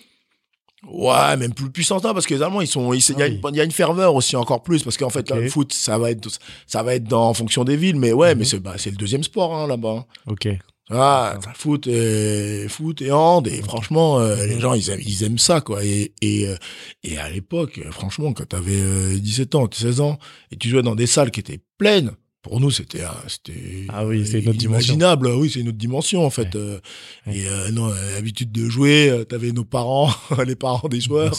[0.88, 3.28] Ouais, même plus puissant ça parce que les Allemands ils sont il y, a Ah
[3.44, 3.56] oui.
[3.56, 6.10] y a une ferveur aussi encore plus parce qu'en fait là, le foot ça va
[6.10, 6.28] être
[6.66, 8.38] ça va être dans en fonction des villes mais ouais Mhm.
[8.38, 10.06] mais c'est bah, c'est le deuxième sport hein, là-bas.
[10.26, 10.48] Ok.
[10.88, 14.48] Ah, foot et foot et hand et franchement euh, Mhm.
[14.48, 16.54] les gens ils aiment ils aiment ça quoi et et euh,
[17.02, 20.18] et à l'époque euh, franchement quand t'avais euh, 17 ans, 16 ans
[20.52, 22.12] et tu jouais dans des salles qui étaient pleines
[22.46, 23.52] pour nous, c'était, euh, c'était
[23.88, 24.96] ah oui, c'est dimension.
[25.36, 26.54] Oui, c'est une autre dimension en fait.
[26.54, 26.78] Euh,
[27.26, 30.10] Et euh, non, l'habitude de jouer, euh, t'avais nos parents,
[30.46, 31.34] les parents des joueurs,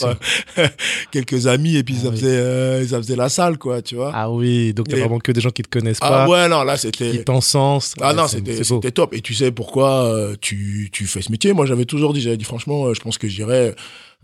[1.10, 2.16] quelques amis, et puis Ah ça oui.
[2.16, 4.12] faisait, euh, ça faisait la salle, quoi, tu vois.
[4.14, 6.48] Ah oui, donc t'as Et- vraiment que des gens qui te connaissent Ah, pas, ouais,
[6.48, 7.24] non, là qui c'était.
[7.24, 7.94] t'encensent.
[8.00, 9.14] Ah Ouais, non, c'était top.
[9.14, 11.52] Et tu sais pourquoi euh, tu, tu fais ce métier?
[11.52, 13.74] Moi, j'avais toujours dit, j'avais dit franchement, euh, je pense que j'irais.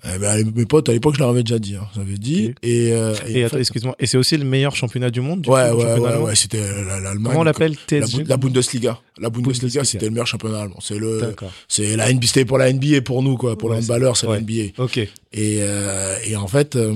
[0.07, 1.77] Euh, ben, mes potes, à l'époque, je leur avais déjà dit.
[1.77, 2.53] Hein, j'avais dit.
[2.63, 5.41] Et, euh, et Et en attends, excuse-moi, et c'est aussi le meilleur championnat du monde
[5.43, 7.23] du ouais, coup, ouais, ouais, ouais, c'était la- l'Allemagne.
[7.29, 9.01] Comment on l'appelle la, la Bundesliga.
[9.19, 9.85] La Bundesliga, Bundesliga.
[9.85, 10.79] c'était le meilleur championnat allemand.
[10.83, 11.35] C'est le,
[11.69, 13.57] c'est la NBA, c'était pour la NBA pour nous, quoi.
[13.57, 14.35] Pour Ouais, les handballeurs, c'est ouais.
[14.37, 14.83] la NBA.
[14.83, 14.99] Ok.
[14.99, 16.93] Et, euh, et en fait, euh,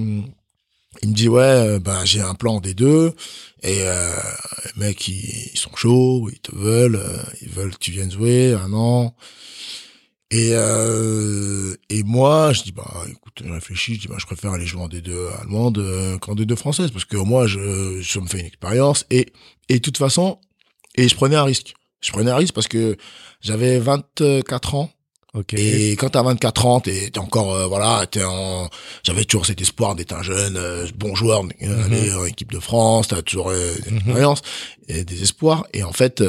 [1.02, 3.12] il me dit ouais, ben j'ai un plan des deux.
[3.62, 4.10] Et euh,
[4.76, 7.00] les mecs, ils, ils sont chauds, ils te veulent,
[7.42, 9.14] ils veulent que tu viennes jouer un an.
[10.30, 14.66] Et euh, et moi, je dis bah écoute, réfléchis, je dis bah je préfère aller
[14.66, 15.10] jouer en D2
[15.40, 19.32] allemande euh, qu'en D2 française parce que moins je je me fais une expérience et
[19.70, 20.38] et de toute façon
[20.96, 21.74] et je prenais un risque.
[22.00, 22.96] Je prenais un risque parce que
[23.40, 24.90] j'avais 24 ans
[25.58, 28.68] Et quand t'as 24 ans, t'es t'es encore, euh, voilà, t'es en,
[29.04, 31.92] j'avais toujours cet espoir d'être un jeune, euh, bon joueur, euh, Mhm.
[31.92, 34.42] aller en équipe de France, t'as toujours euh, des expériences
[34.88, 35.66] et des espoirs.
[35.72, 36.22] Et en fait,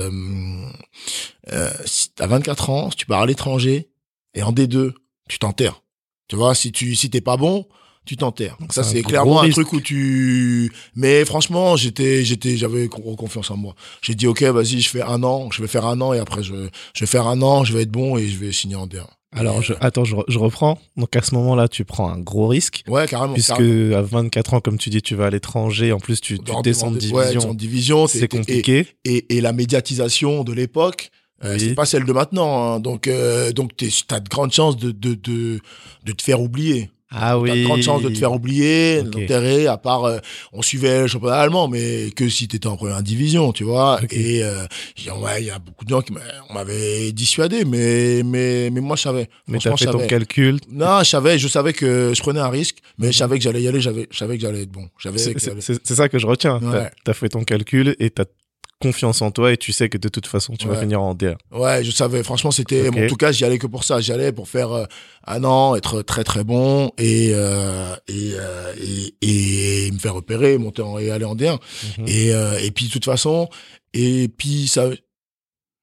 [1.86, 3.90] si t'as 24 ans, si tu pars à l'étranger
[4.34, 4.94] et en D2,
[5.28, 5.82] tu t'enterres.
[6.28, 7.66] Tu vois, si tu, si t'es pas bon,
[8.10, 8.58] tu t'enterres.
[8.60, 9.54] Donc ça, C'est clairement un risque.
[9.62, 13.76] truc où tu, mais franchement, j'étais, j'étais, j'avais con- confiance en moi.
[14.02, 16.42] J'ai dit, ok, vas-y, je fais un an, je vais faire un an et après,
[16.44, 16.54] je,
[16.94, 19.06] je vais faire un an, je vais être bon et je vais signer en D1.
[19.32, 20.80] Alors, je, attends, je, je reprends.
[20.98, 22.82] Donc, à ce moment-là, tu prends un gros risque.
[22.88, 23.34] Ouais, carrément.
[23.36, 23.96] Puisque carrément.
[23.98, 25.92] à 24 ans, comme tu dis, tu vas à l'étranger.
[25.94, 27.54] En plus, tu, tu descends de dans- ouais, division.
[27.54, 28.88] division, c'est compliqué.
[29.06, 31.12] Et, et, et la médiatisation de l'époque,
[31.44, 31.60] euh, Oui.
[31.60, 32.74] c'est pas celle de maintenant.
[32.74, 32.80] hein.
[32.80, 35.60] Donc, euh, donc t'es- t'as de grandes chances de, de, de,
[36.06, 36.90] de te faire oublier.
[37.12, 37.62] Ah T'as oui.
[37.62, 39.10] de grandes chances de te faire oublier, Ok.
[39.10, 40.20] d'enterrer, à part, euh,
[40.54, 44.00] on suivait le championnat allemand, mais que si t'étais en première division, tu vois.
[44.12, 44.66] Et euh,
[44.98, 46.14] il y a- ouais, il y a beaucoup de gens qui
[46.54, 49.28] m'avaient dissuadé, mais, mais, mais moi, je savais.
[49.48, 50.60] Mais t'as fait ton calcul.
[50.72, 53.62] Non, je savais, je savais que je prenais un risque, mais je savais que j'allais
[53.64, 54.88] y aller, j'avais, je savais que j'allais être bon.
[55.00, 56.60] J'avais C'est- ça que je retiens.
[56.60, 56.92] T'as Ouais.
[57.08, 58.26] as fait ton calcul et t'as
[58.82, 61.36] confiance en toi et tu sais que de toute façon, tu vas finir en D1.
[61.52, 62.24] Ouais, je savais.
[62.24, 62.88] Franchement, c'était.
[62.88, 62.98] Ok.
[62.98, 64.00] En tout cas, j'y allais que pour ça.
[64.00, 64.86] J'y allais pour faire euh,
[65.28, 68.74] un an, être très très bon et euh, et, euh,
[69.22, 71.60] et et me faire repérer, monter en, et aller en D1.
[71.98, 72.08] Mhm.
[72.08, 73.50] Et euh, et puis de toute façon,
[73.94, 74.90] et puis ça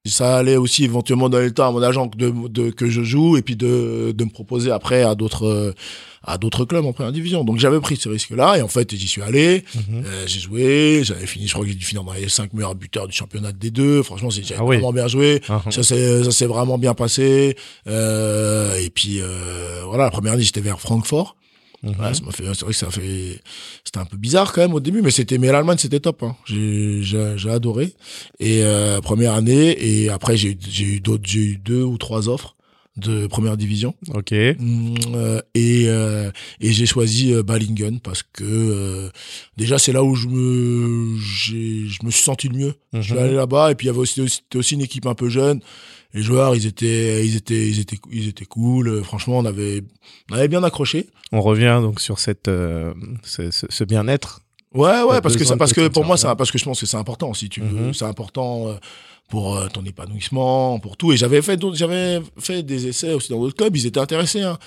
[0.08, 3.36] ça allait aussi éventuellement donner le temps à mon agent de, de que je joue
[3.36, 5.72] et puis de de me proposer après à d'autres euh,
[6.28, 7.44] à d'autres clubs en première division.
[7.44, 9.64] Donc j'avais pris ce risque-là et en fait j'y suis allé.
[9.74, 10.02] Mhm.
[10.04, 12.74] Euh, j'ai joué, j'avais fini, je crois que j'ai dû finir dans les cinq meilleurs
[12.74, 14.02] buteurs du championnat de D2.
[14.02, 14.76] Franchement, c'est- j'avais Ah oui.
[14.76, 15.40] vraiment bien joué.
[15.48, 17.56] Ah, Ça s'est ça s'est vraiment bien passé.
[17.86, 21.36] Euh, et puis euh, voilà, la première année j'étais vers Francfort.
[21.86, 23.40] Ouais, ça m'a fait, c'est vrai que ça fait,
[23.84, 26.22] c'était un peu bizarre quand même au début, mais c'était, mais l'Allemagne c'était top.
[26.22, 26.36] Hein.
[26.44, 27.94] J'ai, j'ai, j'ai adoré.
[28.40, 31.96] Et euh, première année, et après j'ai, eu- j'ai eu d'autres, j'ai eu deux ou
[31.98, 32.54] trois offres
[32.96, 33.94] de première division.
[34.14, 34.32] Ok.
[34.32, 36.30] Mm, euh, et euh,
[36.60, 39.10] et j'ai choisi euh, Ballingen parce que euh,
[39.58, 42.74] déjà c'est là où je me j'ai je me suis senti le mieux.
[42.94, 43.18] Je suis Mhm.
[43.18, 45.60] allé là-bas et puis il y avait aussi c'était aussi une équipe un peu jeune.
[46.14, 49.02] Les joueurs ils étaient ils étaient ils étaient ils étaient cool.
[49.04, 49.82] Franchement on avait
[50.30, 51.06] on avait bien accroché.
[51.32, 52.94] On revient donc sur cette, euh,
[53.24, 54.40] ce, ce- ce bien-être.
[54.74, 56.86] Ouais ouais parce que ça parce que pour moi ça parce que je pense que
[56.86, 57.94] c'est important si tu veux Mhm.
[57.94, 58.74] c'est important euh,
[59.28, 63.30] pour euh, ton épanouissement pour tout et j'avais fait d'autres j'avais fait des essais aussi
[63.30, 64.58] dans d'autres clubs ils étaient intéressés hein.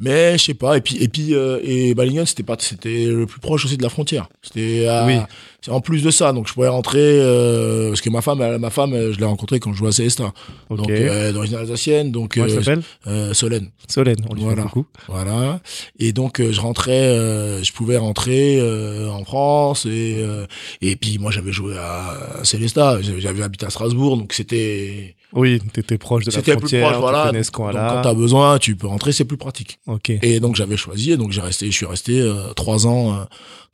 [0.00, 1.94] mais je sais pas et puis et puis euh, et
[2.26, 5.18] c'était pas c'était le plus proche aussi de la frontière c'était à- Oui.
[5.60, 8.58] C'est en plus de ça donc je pouvais rentrer euh, parce que ma femme elle-
[8.60, 10.32] ma femme je l'ai rencontrée quand je jouais à Célestin
[10.70, 10.78] Ok.
[10.78, 14.16] donc euh, d'origine alsacienne donc Comment elle euh, s'appelle euh, Solène Solène.
[14.30, 14.68] On lui Voilà.
[14.68, 15.60] fait voilà.
[15.98, 20.46] Et donc euh, je rentrais, euh, je pouvais rentrer euh, en France et euh,
[20.80, 25.60] et puis moi j'avais joué à Célestat, j'avais j'avais habité à Strasbourg, donc c'était Oui,
[25.72, 26.88] t'étais proche de la c'était plus frontière.
[26.88, 27.22] proche, voilà.
[27.24, 28.00] Tu connais ce Donc, quand coin-là.
[28.02, 29.78] t'as besoin, tu peux rentrer, c'est plus pratique.
[29.86, 30.10] Ok.
[30.22, 33.24] Et donc j'avais choisi, et donc j'ai resté, je suis resté euh, trois ans, euh,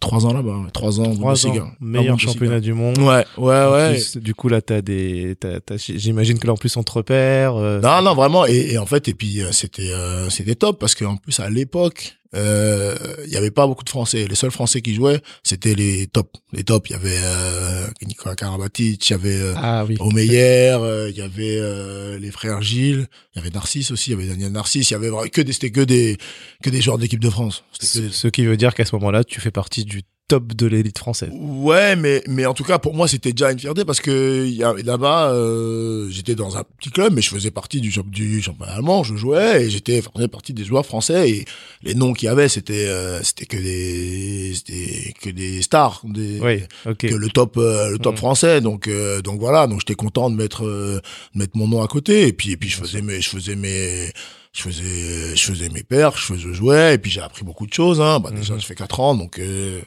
[0.01, 1.15] trois ans là-bas, trois ans.
[1.15, 1.71] Trois ans.
[1.81, 2.99] Meilleur championnat du monde.
[2.99, 3.93] Ouais, ouais, ouais.
[3.95, 5.37] plus, du coup, là, t'as des,
[5.79, 7.55] j'imagine que là, en plus, on te repère.
[7.57, 8.47] euh, Non, non, vraiment.
[8.47, 11.49] Et, et en fait, et puis euh, c'était euh, c'était top parce qu'en plus à
[11.51, 12.95] l'époque, euh,
[13.27, 14.27] il y avait pas beaucoup de Français.
[14.29, 16.31] Les seuls Français qui jouaient, c'était les tops.
[16.53, 19.97] Les tops, il y avait euh, Nicolas Karabatic, il y avait euh, Ah oui.
[20.01, 24.15] Omeyer, euh, il y avait euh, les frères Gilles, il y avait Narcisse aussi, il
[24.15, 26.17] y avait Daniel Narcisse, il y avait que des c'était que des
[26.63, 27.65] que des joueurs d'équipe de France.
[27.79, 30.55] Que Ce des- ce qui veut dire qu'à ce moment-là, tu fais partie du top
[30.55, 31.31] de l'élite française.
[31.35, 34.49] Ouais, mais mais en tout cas pour moi c'était déjà une fierté parce que
[34.83, 38.73] là-bas euh, j'étais dans un petit club mais je faisais partie du, champ- du championnat
[38.73, 41.45] allemand, je jouais et j'étais faisais partie des joueurs français et
[41.83, 46.41] les noms qu'il y avait c'était euh, c'était que des c'était que des stars, des
[46.41, 46.63] Oui,
[46.97, 48.19] que le top euh, le top Mhm.
[48.19, 51.01] français donc euh, donc voilà donc j'étais content de mettre euh,
[51.35, 53.57] de mettre mon nom à côté et puis et puis je faisais mes je faisais
[53.57, 54.11] mes
[54.55, 57.67] je faisais je faisais mes perches je faisais je jouais et puis j'ai appris beaucoup
[57.67, 59.81] de choses hein bah déjà je fais quatre ans donc euh,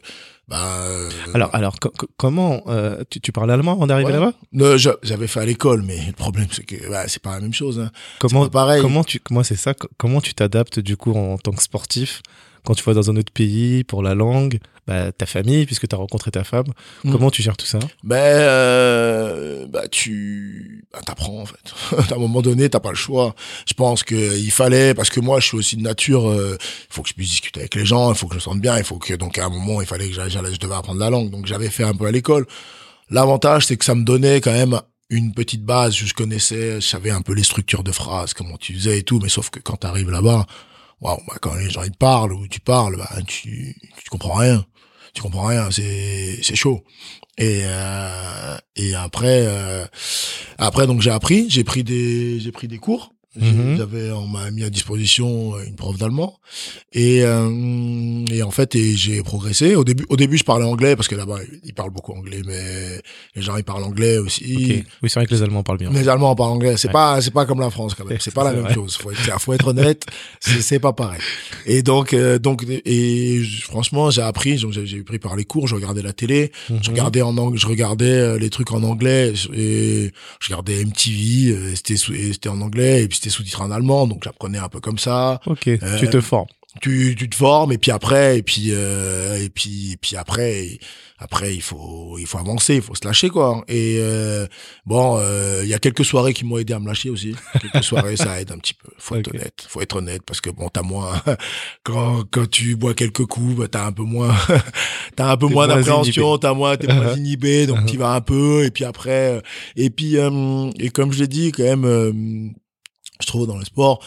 [0.47, 4.19] bah euh, Alors, alors co- co- comment euh, tu, tu parles allemand avant d'arriver Ouais.
[4.19, 4.77] là-bas?
[5.03, 7.79] J'avais fait à l'école mais le problème c'est que bah, c'est pas la même chose
[7.79, 7.91] hein.
[8.19, 8.81] Comment pas pareil.
[8.81, 12.21] Comment tu comment c'est ça co- Comment tu t'adaptes du coup en tant que sportif
[12.67, 15.95] quand tu vas dans un autre pays pour la langue, bah, ta famille puisque tu
[15.95, 16.65] as rencontré ta femme.
[17.05, 17.13] Mm.
[17.13, 17.79] Comment tu gères tout ça?
[18.03, 21.73] Ben euh, bah tu bah, t'apprends en fait.
[22.11, 23.35] À un moment donné t'as pas le choix.
[23.65, 26.93] Je pense que il fallait parce que moi je suis aussi de nature euh, il
[26.93, 28.77] faut que je puisse discuter avec les gens il faut que je me sente bien
[28.77, 30.99] il faut que donc à un moment il fallait que j'aille j'allais- je devais apprendre
[30.99, 31.29] la langue.
[31.29, 32.45] Donc j'avais fait un peu à l'école.
[33.09, 34.77] L'avantage c'est que ça me donnait quand même
[35.09, 35.95] une petite base.
[35.95, 39.21] Je connaissais je savais un peu les structures de phrases comment tu faisais et tout.
[39.23, 40.45] Mais sauf que quand t'arrives là-bas
[41.01, 44.65] waouh bah, quand les gens ils parlent ou tu parles bah tu tu comprends rien.
[45.13, 46.83] Tu comprends rien c'est c'est chaud.
[47.37, 49.85] Et euh, et après euh,
[50.57, 53.77] après donc j'ai appris j'ai pris des j'ai pris des cours Mhm.
[53.77, 56.39] j'avais on m'a mis à disposition une prof d'allemand
[56.93, 60.95] et euh, et en fait et j'ai progressé au début au début je parlais anglais
[60.95, 63.01] parce que là-bas ils parlent beaucoup anglais mais
[63.35, 64.83] les gens ils parlent anglais aussi.
[65.03, 65.91] Oui, c'est vrai que les Allemands parlent bien.
[65.91, 66.75] les Allemands parlent anglais.
[66.77, 66.93] C'est Ouais.
[66.93, 68.17] pas, c'est pas comme la France quand même.
[68.21, 68.73] C'est pas la même vrai.
[68.73, 68.97] chose.
[68.97, 70.05] Faut être, faut être honnête.
[70.39, 71.19] C'est, pas pareil.
[71.65, 74.57] Et donc, euh, donc, et je- franchement, j'ai appris.
[74.57, 75.67] donc, J'ai, pris par les cours.
[75.67, 76.51] Je regardais la télé.
[76.69, 76.79] Je Mhm.
[76.89, 77.57] regardais en anglais.
[77.59, 79.33] Je regardais euh, les trucs en anglais.
[79.53, 81.51] Et je regardais MTV.
[81.51, 83.03] euh, C'était, c'était en anglais.
[83.03, 84.07] Et puis c'était sous-titré en allemand.
[84.07, 85.67] Donc j'apprenais un peu comme ça Ok.
[85.67, 86.47] Euh, tu te formes.
[86.81, 90.77] tu, tu te formes et puis après et puis euh, et puis et puis après
[91.17, 94.45] après il faut il faut avancer il faut se lâcher quoi et euh,
[94.85, 95.19] bon
[95.63, 98.39] il y a quelques soirées qui m'ont aidé à me lâcher aussi quelques soirées ça
[98.39, 101.19] aide un petit peu faut être honnête faut être honnête parce que bon t'as moins
[101.83, 104.35] quand quand tu bois quelques coups bah, t'as un peu moins
[105.15, 108.65] t'as un peu moins d'appréhension t'as moins t'es moins inhibé donc tu vas un peu
[108.65, 109.41] et puis après
[109.75, 112.53] et puis et comme je l'ai dit quand même
[113.21, 114.03] je trouve dans le sport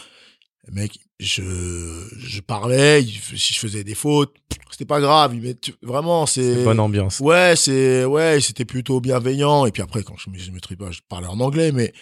[0.71, 4.35] mec, je, je parlais, si je faisais des fautes,
[4.71, 7.19] c'était pas grave, mais tu- vraiment, c'est, bonne ambiance.
[7.19, 10.91] ouais, c'est, ouais, c'était plutôt bienveillant, et puis après, quand je me, je me pas,
[10.91, 11.93] je parlais en anglais, mais,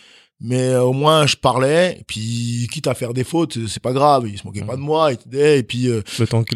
[0.41, 4.27] mais euh, au moins, je parlais, puis, quitte à faire des fautes, c'est- pas grave,
[4.27, 6.55] il se moquait pas de moi, il et puis, euh, Le temps que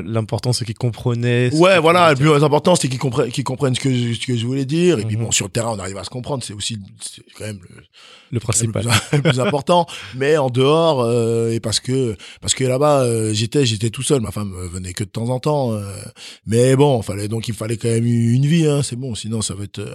[0.00, 1.50] l'important c'est qu'ils comprenaient.
[1.50, 4.14] ce que ouais, voilà, le plus important, c'est qu'ils comprennent, qu'ils comprennent ce que, je-
[4.14, 5.24] ce que je voulais dire, et puis Mhm.
[5.24, 7.82] bon, sur le terrain, on arrive à se comprendre, c'est aussi, c'est quand même le,
[8.30, 8.84] Le principal.
[9.12, 13.66] le plus important mais en dehors euh, et parce que parce que là-bas euh, j'étais
[13.66, 15.82] j'étais tout seul ma femme euh, venait que de temps en temps euh,
[16.46, 19.54] mais bon fallait donc il fallait quand même une vie hein, c'est bon sinon ça
[19.54, 19.94] va être euh,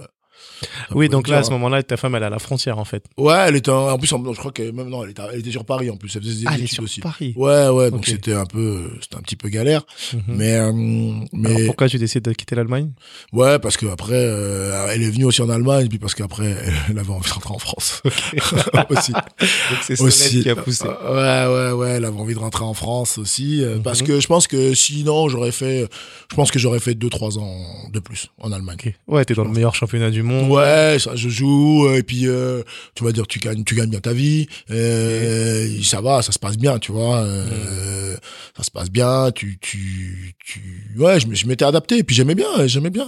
[0.92, 3.04] Oui, donc là, à ce moment-là, ta femme, elle est à la frontière, en fait.
[3.16, 3.22] hein.
[3.22, 5.38] ouais elle était en, en plus en- je crois que même non elle était, elle
[5.40, 7.32] était sur Paris en plus elle faisait des Ah, elle est études sur aussi Paris.
[7.36, 10.20] ouais ouais donc c'était un peu c'était un petit peu galère Mhm.
[10.28, 12.90] mais euh, Alors, mais pourquoi tu décides de quitter l'Allemagne?
[13.32, 16.56] Ouais parce que après euh, elle est venue aussi en Allemagne et puis parce qu'après
[16.90, 18.02] elle avait envie de rentrer en France
[18.90, 20.42] aussi Donc c'est aussi.
[20.42, 20.84] Qui a poussé.
[20.86, 23.62] Ouais, ouais, ouais, elle avait envie de rentrer en France aussi.
[23.62, 23.82] euh, Mhm.
[23.82, 25.86] Parce que je pense que sinon, j'aurais fait,
[26.30, 28.76] je pense que j'aurais fait 2-3 ans de plus en Allemagne.
[28.84, 28.92] Ok.
[29.08, 30.27] Ouais, t'es dans le meilleur championnat du monde.
[30.30, 32.62] Ouais, ça, je joue, euh, et puis, euh,
[32.94, 36.38] tu vas dire, tu gagnes, tu gagnes bien ta vie, euh, ça va, ça se
[36.38, 38.16] passe bien, tu vois, euh,
[38.56, 42.66] ça se passe bien, tu, tu, tu, ouais, je, m'étais adapté, et puis j'aimais bien,
[42.66, 43.06] j'aimais bien,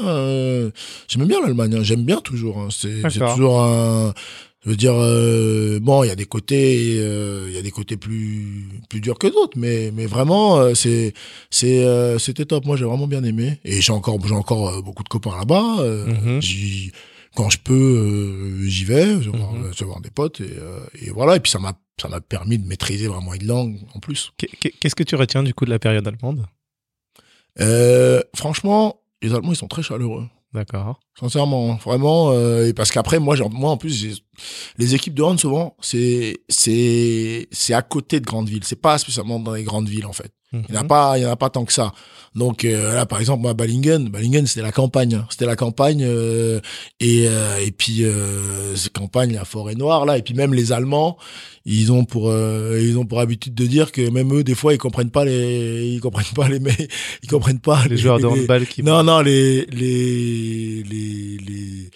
[1.09, 4.15] j'aimais bien l'Allemagne, hein, j'aime bien toujours, hein, c'est, toujours un,
[4.63, 7.71] je veux dire, euh, bon, il y a des côtés, euh, il y a des
[7.71, 11.15] côtés plus, plus durs que d'autres, mais, mais vraiment, euh, c'est,
[11.49, 11.83] c'est,
[12.19, 12.67] c'était top.
[12.67, 15.83] Moi, j'ai vraiment bien aimé, et j'ai encore, j'ai encore beaucoup de copains là-bas.
[15.83, 16.41] Mhm.
[17.37, 21.37] Quand je peux, euh, j'y vais, je vais voir, des potes, et, euh, et voilà.
[21.37, 24.33] Et puis ça m'a, ça m'a permis de maîtriser vraiment une langue en plus.
[24.37, 26.47] Qu'est- qu'est- Qu'est-ce que tu retiens du coup de la période allemande?
[27.61, 30.27] Euh, franchement, les Allemands, ils sont très chaleureux.
[30.53, 31.01] D'accord.
[31.21, 34.23] Sincèrement, vraiment, euh, et parce qu'après, moi, j'ai- moi en plus,
[34.79, 38.65] les équipes de hand souvent, c'est c'est c'est à côté de grandes villes.
[38.65, 40.33] C'est pas spécialement dans les grandes villes en fait.
[40.53, 40.89] Il y en a Mhm.
[40.89, 41.93] pas, il y en a pas tant que ça.
[42.35, 45.15] Donc euh, là, par exemple, moi, Ballingen, Ballingen, c'était la campagne.
[45.15, 45.27] hein.
[45.31, 46.61] C'était la campagne euh,
[46.99, 50.73] et euh, et puis euh, cette campagne, la forêt noire là, et puis même les
[50.73, 51.17] Allemands,
[51.65, 54.73] ils ont pour euh, ils ont pour habitude de dire que même eux, des fois,
[54.75, 56.75] ils comprennent pas les ils comprennent pas les mais
[57.23, 58.83] ils comprennent pas Les joueurs de handball qui.
[58.83, 61.91] non, non, les, les, les, les,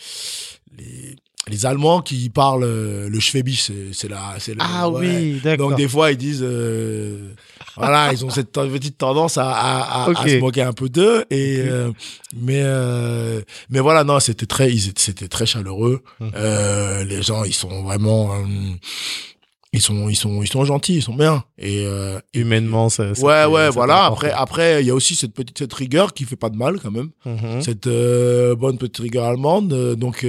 [0.79, 1.17] les,
[1.49, 5.01] les Allemands qui parlent euh, le Schwäbisch, c'est, la, c'est Ah ouais.
[5.01, 5.71] oui, d'accord.
[5.71, 7.35] Donc des fois ils disent, euh,
[7.77, 11.25] voilà, ils ont cette petite tendance à, à, à, se moquer un peu d'eux.
[11.31, 11.91] Et euh,
[12.35, 12.63] mais
[13.69, 16.03] mais voilà, non, c'était très, c'était très chaleureux.
[16.21, 16.31] Hum.
[17.07, 18.35] Les gens, ils sont vraiment
[19.75, 21.43] ils sont ils sont ils sont gentils ils sont bien.
[21.59, 24.05] Et euh, humainement ça, ouais ouais voilà.
[24.05, 26.79] après après il y a aussi cette petite cette rigueur qui fait pas de mal
[26.81, 27.11] quand même.
[27.27, 27.61] Mm-hmm.
[27.61, 30.25] cette euh, bonne petite rigueur allemande euh, donc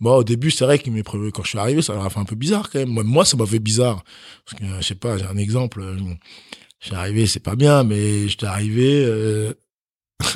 [0.00, 0.90] moi au début c'est vrai que
[1.30, 2.90] quand je suis arrivé ça m'a fait un peu bizarre quand même.
[2.90, 4.04] Moi, ça m'a fait bizarre.
[4.44, 5.82] Parce que je sais pas j'ai un exemple
[6.80, 9.06] je suis arrivé c'est pas bien mais j'étais arrivé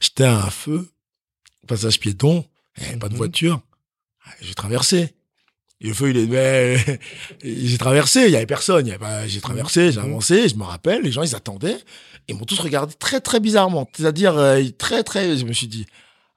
[0.00, 0.90] j'étais à un feu
[1.66, 2.44] passage piéton
[3.00, 3.16] pas de mm-hmm.
[3.16, 3.60] voiture.
[4.42, 5.14] J'ai traversé
[5.80, 6.76] et le feu, il est, mais,
[7.44, 10.06] j'ai traversé, il y avait personne, il y avait j'ai traversé, j'ai mhm.
[10.06, 11.78] avancé, je me rappelle, les gens, ils attendaient,
[12.26, 13.88] ils m'ont tous regardé très, très bizarrement.
[13.96, 15.86] C'est-à-dire, euh, très, très, je me suis dit,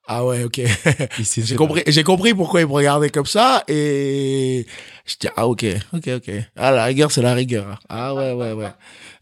[0.08, 0.62] ah ouais, ok.
[1.20, 4.68] j'ai compris, j'ai compris pourquoi ils me regardaient comme ça, et
[5.06, 6.32] je dis, ah ok, ok, ok.
[6.56, 7.80] Ah, la rigueur, c'est la rigueur.
[7.90, 8.72] Ah ouais, ouais, ouais.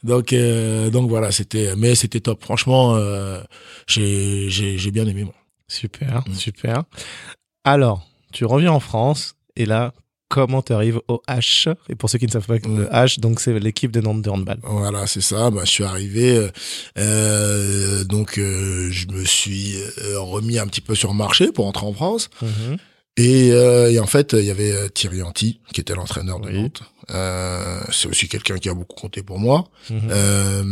[0.03, 2.43] Donc, euh, donc voilà, c'était, mais c'était top.
[2.43, 3.41] Franchement, euh,
[3.87, 5.35] j'ai, j'ai, j'ai bien aimé, moi.
[5.69, 6.33] Super, mm.
[6.33, 6.83] super.
[7.63, 9.93] Alors, tu reviens en France, et là,
[10.29, 13.39] comment tu arrives au H Et pour ceux qui ne savent pas, le H, donc
[13.41, 14.59] c'est l'équipe de Nantes de handball.
[14.63, 15.49] Voilà, c'est ça.
[15.49, 16.49] Bah, je suis arrivé, euh,
[16.97, 19.75] euh donc euh, je me suis
[20.15, 22.29] remis un petit peu sur le marché pour entrer en France.
[22.41, 22.77] Mhm.
[23.19, 26.49] Et, euh, et, en fait, il y avait euh, Thierry Anti, qui était l'entraîneur de
[26.49, 26.81] Nantes.
[27.11, 29.65] Euh, c'est aussi quelqu'un qui a beaucoup compté pour moi.
[29.89, 29.99] Mhm.
[30.11, 30.63] euh,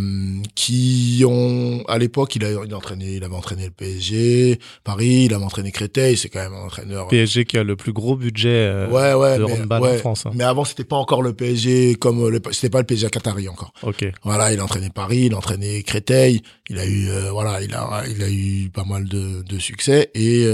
[0.56, 5.34] qui ont, à l'époque, il, a, il, entraîné, il avait entraîné le PSG, Paris, il
[5.34, 6.16] avait entraîné Créteil.
[6.18, 7.08] C'est quand même un entraîneur.
[7.08, 10.26] PSG qui a le plus gros budget euh, ouais, ouais, de handball en France.
[10.26, 10.32] Hein.
[10.36, 13.50] Mais avant, c'était pas encore le PSG comme le, c'était pas le PSG à Qatari
[13.50, 13.74] encore.
[13.84, 14.06] Ok.
[14.24, 16.42] Voilà, il a entraîné Paris, il a entraîné Créteil.
[16.70, 20.46] Il a eu, voilà, il a, il a eu pas mal de, de succès et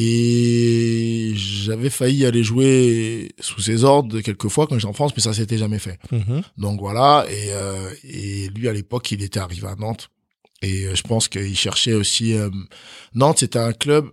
[0.00, 5.22] et j'avais failli aller jouer sous ses ordres quelques fois quand j'étais en France, mais
[5.22, 5.98] ça s'était jamais fait.
[6.12, 6.42] Mhm.
[6.56, 10.10] Donc voilà, et, euh, et lui à l'époque, il était arrivé à Nantes.
[10.62, 12.34] Et euh, je pense qu'il cherchait aussi...
[12.34, 12.48] Euh,
[13.14, 14.08] Nantes, c'était un club,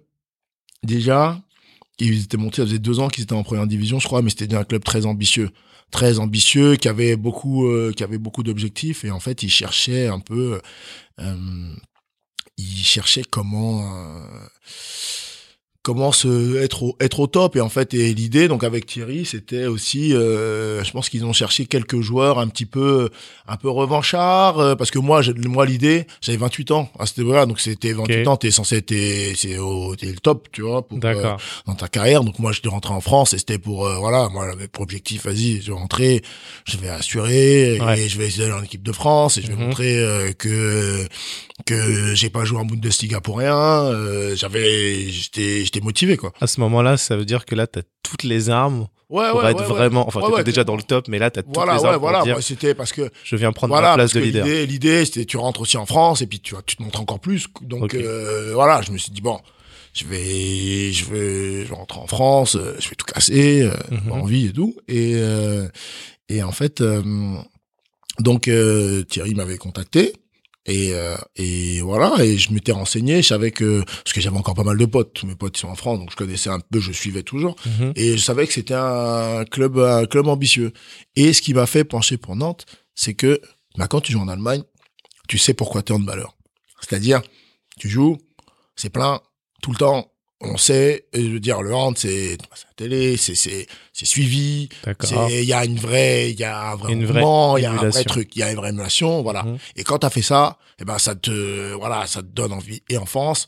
[0.82, 1.40] déjà,
[2.00, 4.32] ils étaient montés, ça faisait deux ans qu'ils étaient en première division, je crois, mais
[4.32, 5.52] c'était un club très ambitieux.
[5.92, 9.06] Très ambitieux, qui avait beaucoup, qui avait beaucoup d'objectifs.
[9.06, 10.60] Et en fait, il cherchait un peu...
[12.58, 13.88] il cherchait comment
[15.86, 17.56] comment se être au, être au top.
[17.56, 21.34] Et en fait et l'idée donc avec Thierry c'était aussi euh, je pense qu'ils ont
[21.34, 23.10] cherché quelques joueurs un petit peu
[23.48, 27.20] un peu revanchards euh, parce que moi j'ai moi l'idée j'avais 28 ans à cette
[27.20, 28.94] époque donc c'était 28 ans t'es censé être
[29.36, 31.36] c'est au le top tu vois pour, euh,
[31.68, 32.24] dans ta carrière.
[32.24, 35.28] Donc moi j'étais rentré en France et c'était pour euh, voilà moi j'avais pour objectif
[35.28, 36.24] vas-y je vais rentrer
[36.66, 39.68] je vais assurer et je vais d'aller en équipe de France et je vais mhm.
[39.68, 41.08] montrer que
[41.66, 43.92] que j'ai pas joué en Bundesliga pour rien.
[44.36, 46.34] J'avais j'étais motivé quoi.
[46.42, 49.46] À ce moment-là, ça veut dire que là, tu as toutes les armes ouais, pour
[49.46, 50.08] être vraiment.
[50.08, 51.98] Enfin, tu déjà dans le top, mais là, tu as toutes les armes.
[51.98, 52.42] Voilà, voilà.
[52.42, 53.10] C'était parce que.
[53.24, 54.46] Je viens prendre la place de leader.
[54.46, 57.48] L'idée, c'était tu rentres aussi en France et puis tu, tu te montres encore plus.
[57.62, 59.40] Donc euh, voilà, je me suis dit, bon,
[59.94, 63.72] je vais, je vais, je vais rentrer en France, euh, je vais tout casser, euh,
[63.92, 64.12] mhm.
[64.12, 64.76] envie et tout.
[64.88, 65.16] Et,
[66.30, 66.84] et en fait,
[68.20, 68.50] donc
[69.08, 70.14] Thierry m'avait contacté.
[70.68, 74.56] Et, euh, et voilà, et je m'étais renseigné, je savais que, parce que j'avais encore
[74.56, 76.80] pas mal de potes, tous mes potes sont en France, donc je connaissais un peu,
[76.80, 77.94] je suivais toujours, mhm.
[77.96, 80.74] et je savais que c'était un club, un club ambitieux.
[81.16, 83.40] Et ce qui m'a fait pencher pour Nantes, c'est que,
[83.78, 84.64] bah, quand tu joues en Allemagne,
[85.28, 86.36] tu sais pourquoi tu es en valeur.
[86.82, 87.22] C'est-à-dire,
[87.78, 88.18] tu joues,
[88.76, 89.22] c'est plein,
[89.62, 90.12] tout le temps,
[90.42, 94.70] on sait, je veux dire, le hand, c'est la télé, c'est suivi,
[95.10, 98.04] il y a une vraie, il y a un vrai il y a un vrai
[98.04, 99.44] truc, il y a une vraie émulation, voilà.
[99.44, 99.58] Mhm.
[99.78, 102.84] Et quand tu as fait ça, eh ben ça te voilà, ça te donne envie.
[102.90, 103.48] Et en France,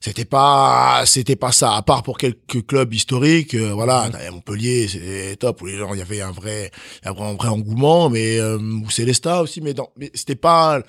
[0.00, 4.32] c'était pas c'était pas ça à part pour quelques clubs historiques euh, voilà mmh.
[4.32, 6.70] Montpellier c'est top où les gens il y avait un vrai
[7.04, 10.80] un vrai, un vrai engouement mais euh, ou Célestat aussi mais dans mais c'était pas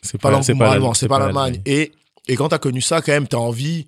[0.00, 1.90] c'est pas, l'engouement allemand c'est pas l'Allemagne et
[2.28, 3.86] et quand t'as connu ça quand même t'as envie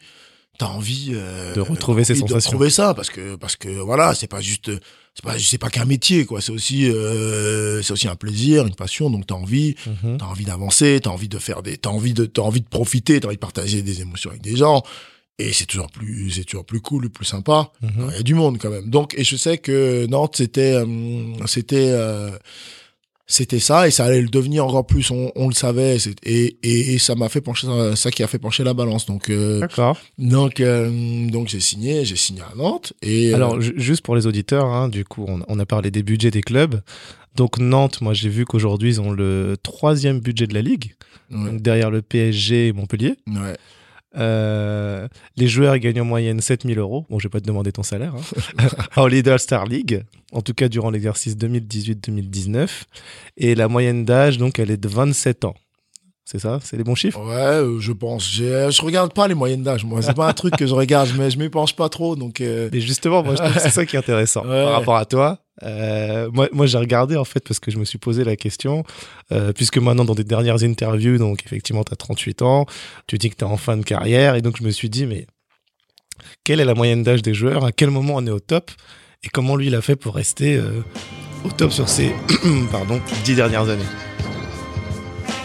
[0.59, 4.15] t'as envie euh, de retrouver ces sensations, de retrouver ça parce que parce que voilà,
[4.15, 4.71] c'est pas juste
[5.15, 8.75] c'est pas c'est pas qu'un métier quoi, c'est aussi euh, c'est aussi un plaisir, une
[8.75, 12.15] passion donc t'as envie, mm t'as envie d'avancer, t'as envie de faire des t'as envie
[12.15, 14.83] de t'as envie de profiter, t'as envie de partager des émotions avec des gens
[15.39, 17.73] et c'est toujours plus c'est toujours plus cool, plus sympa.
[17.83, 18.07] Mhm.
[18.11, 18.89] Il y a du monde quand même.
[18.89, 20.87] Donc et je sais que Nantes c'était euh,
[21.47, 22.31] c'était euh,
[23.27, 26.95] c'était ça et ça allait le devenir encore plus on, on le savait et, et,
[26.95, 27.66] et, ça m'a fait pencher
[27.97, 29.07] ça qui a fait pencher la balance.
[29.07, 29.99] Donc euh, d'accord.
[30.18, 34.27] donc euh, donc j'ai signé j'ai signé à Nantes et euh, alors juste pour les
[34.27, 36.81] auditeurs hein, du coup on, on, a parlé des budgets des clubs.
[37.35, 40.95] Donc Nantes moi j'ai vu qu'aujourd'hui ils ont le troisième budget de la ligue.
[41.31, 43.16] Derrière le PSG et Montpellier.
[43.27, 43.57] Ouais
[44.17, 47.07] Euh, les joueurs gagnent en moyenne 7000 euros.
[47.11, 48.15] Bon, je vais pas te demander ton salaire.
[48.15, 48.67] Hein.
[48.97, 52.69] en Lidl Star League, en tout cas durant l'exercice 2018-2019.
[53.37, 55.55] Et la moyenne d'âge, donc, elle est de 27 ans.
[56.25, 56.59] C'est ça?
[56.62, 57.21] C'est les bons chiffres?
[57.21, 58.33] Ouais, euh, je pense.
[58.33, 60.01] Je regarde pas les moyennes d'âge, moi.
[60.01, 62.17] C'est pas un truc que je regarde, mais je m'y penche pas trop.
[62.17, 62.71] Donc, euh.
[62.73, 65.44] Mais justement, moi, je trouve que c'est ça qui est intéressant par rapport à toi.
[65.63, 68.85] Euh, moi, j'ai regardé en fait parce que je me suis posé la question,
[69.33, 72.67] euh, puisque maintenant dans des dernières interviews, donc effectivement tu as 38 ans,
[73.07, 75.07] tu dis que tu es en fin de carrière, et donc je me suis dit,
[75.07, 75.27] mais
[76.43, 77.65] quelle est la moyenne d'âge des joueurs?
[77.65, 78.71] À quel moment on est au top?
[79.23, 80.83] Et comment lui il a fait pour rester euh,
[81.45, 82.13] au top sur ces
[82.73, 83.83] pardon, 10 dernières années?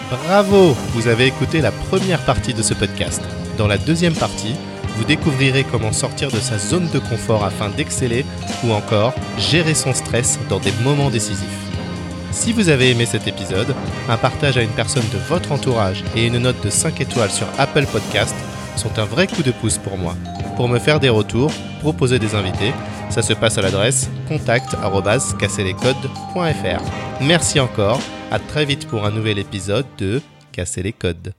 [0.10, 0.76] Bravo!
[0.94, 3.22] Vous avez écouté la première partie de ce podcast.
[3.58, 4.56] Dans la deuxième partie,
[5.00, 8.26] vous découvrirez comment sortir de sa zone de confort afin d'exceller
[8.66, 11.48] ou encore gérer son stress dans des moments décisifs.
[12.32, 13.74] Si vous avez aimé cet épisode,
[14.10, 17.48] un partage à une personne de votre entourage et une note de 5 étoiles sur
[17.58, 18.36] Apple Podcast
[18.76, 20.18] sont un vrai coup de pouce pour moi.
[20.58, 22.74] Pour me faire des retours, proposer des invités,
[23.10, 26.82] ça se passe à l'adresse contact@casserlescodes.fr.
[27.22, 30.22] Merci encore, à très vite pour un nouvel épisode de
[30.52, 31.32] Casser les codes.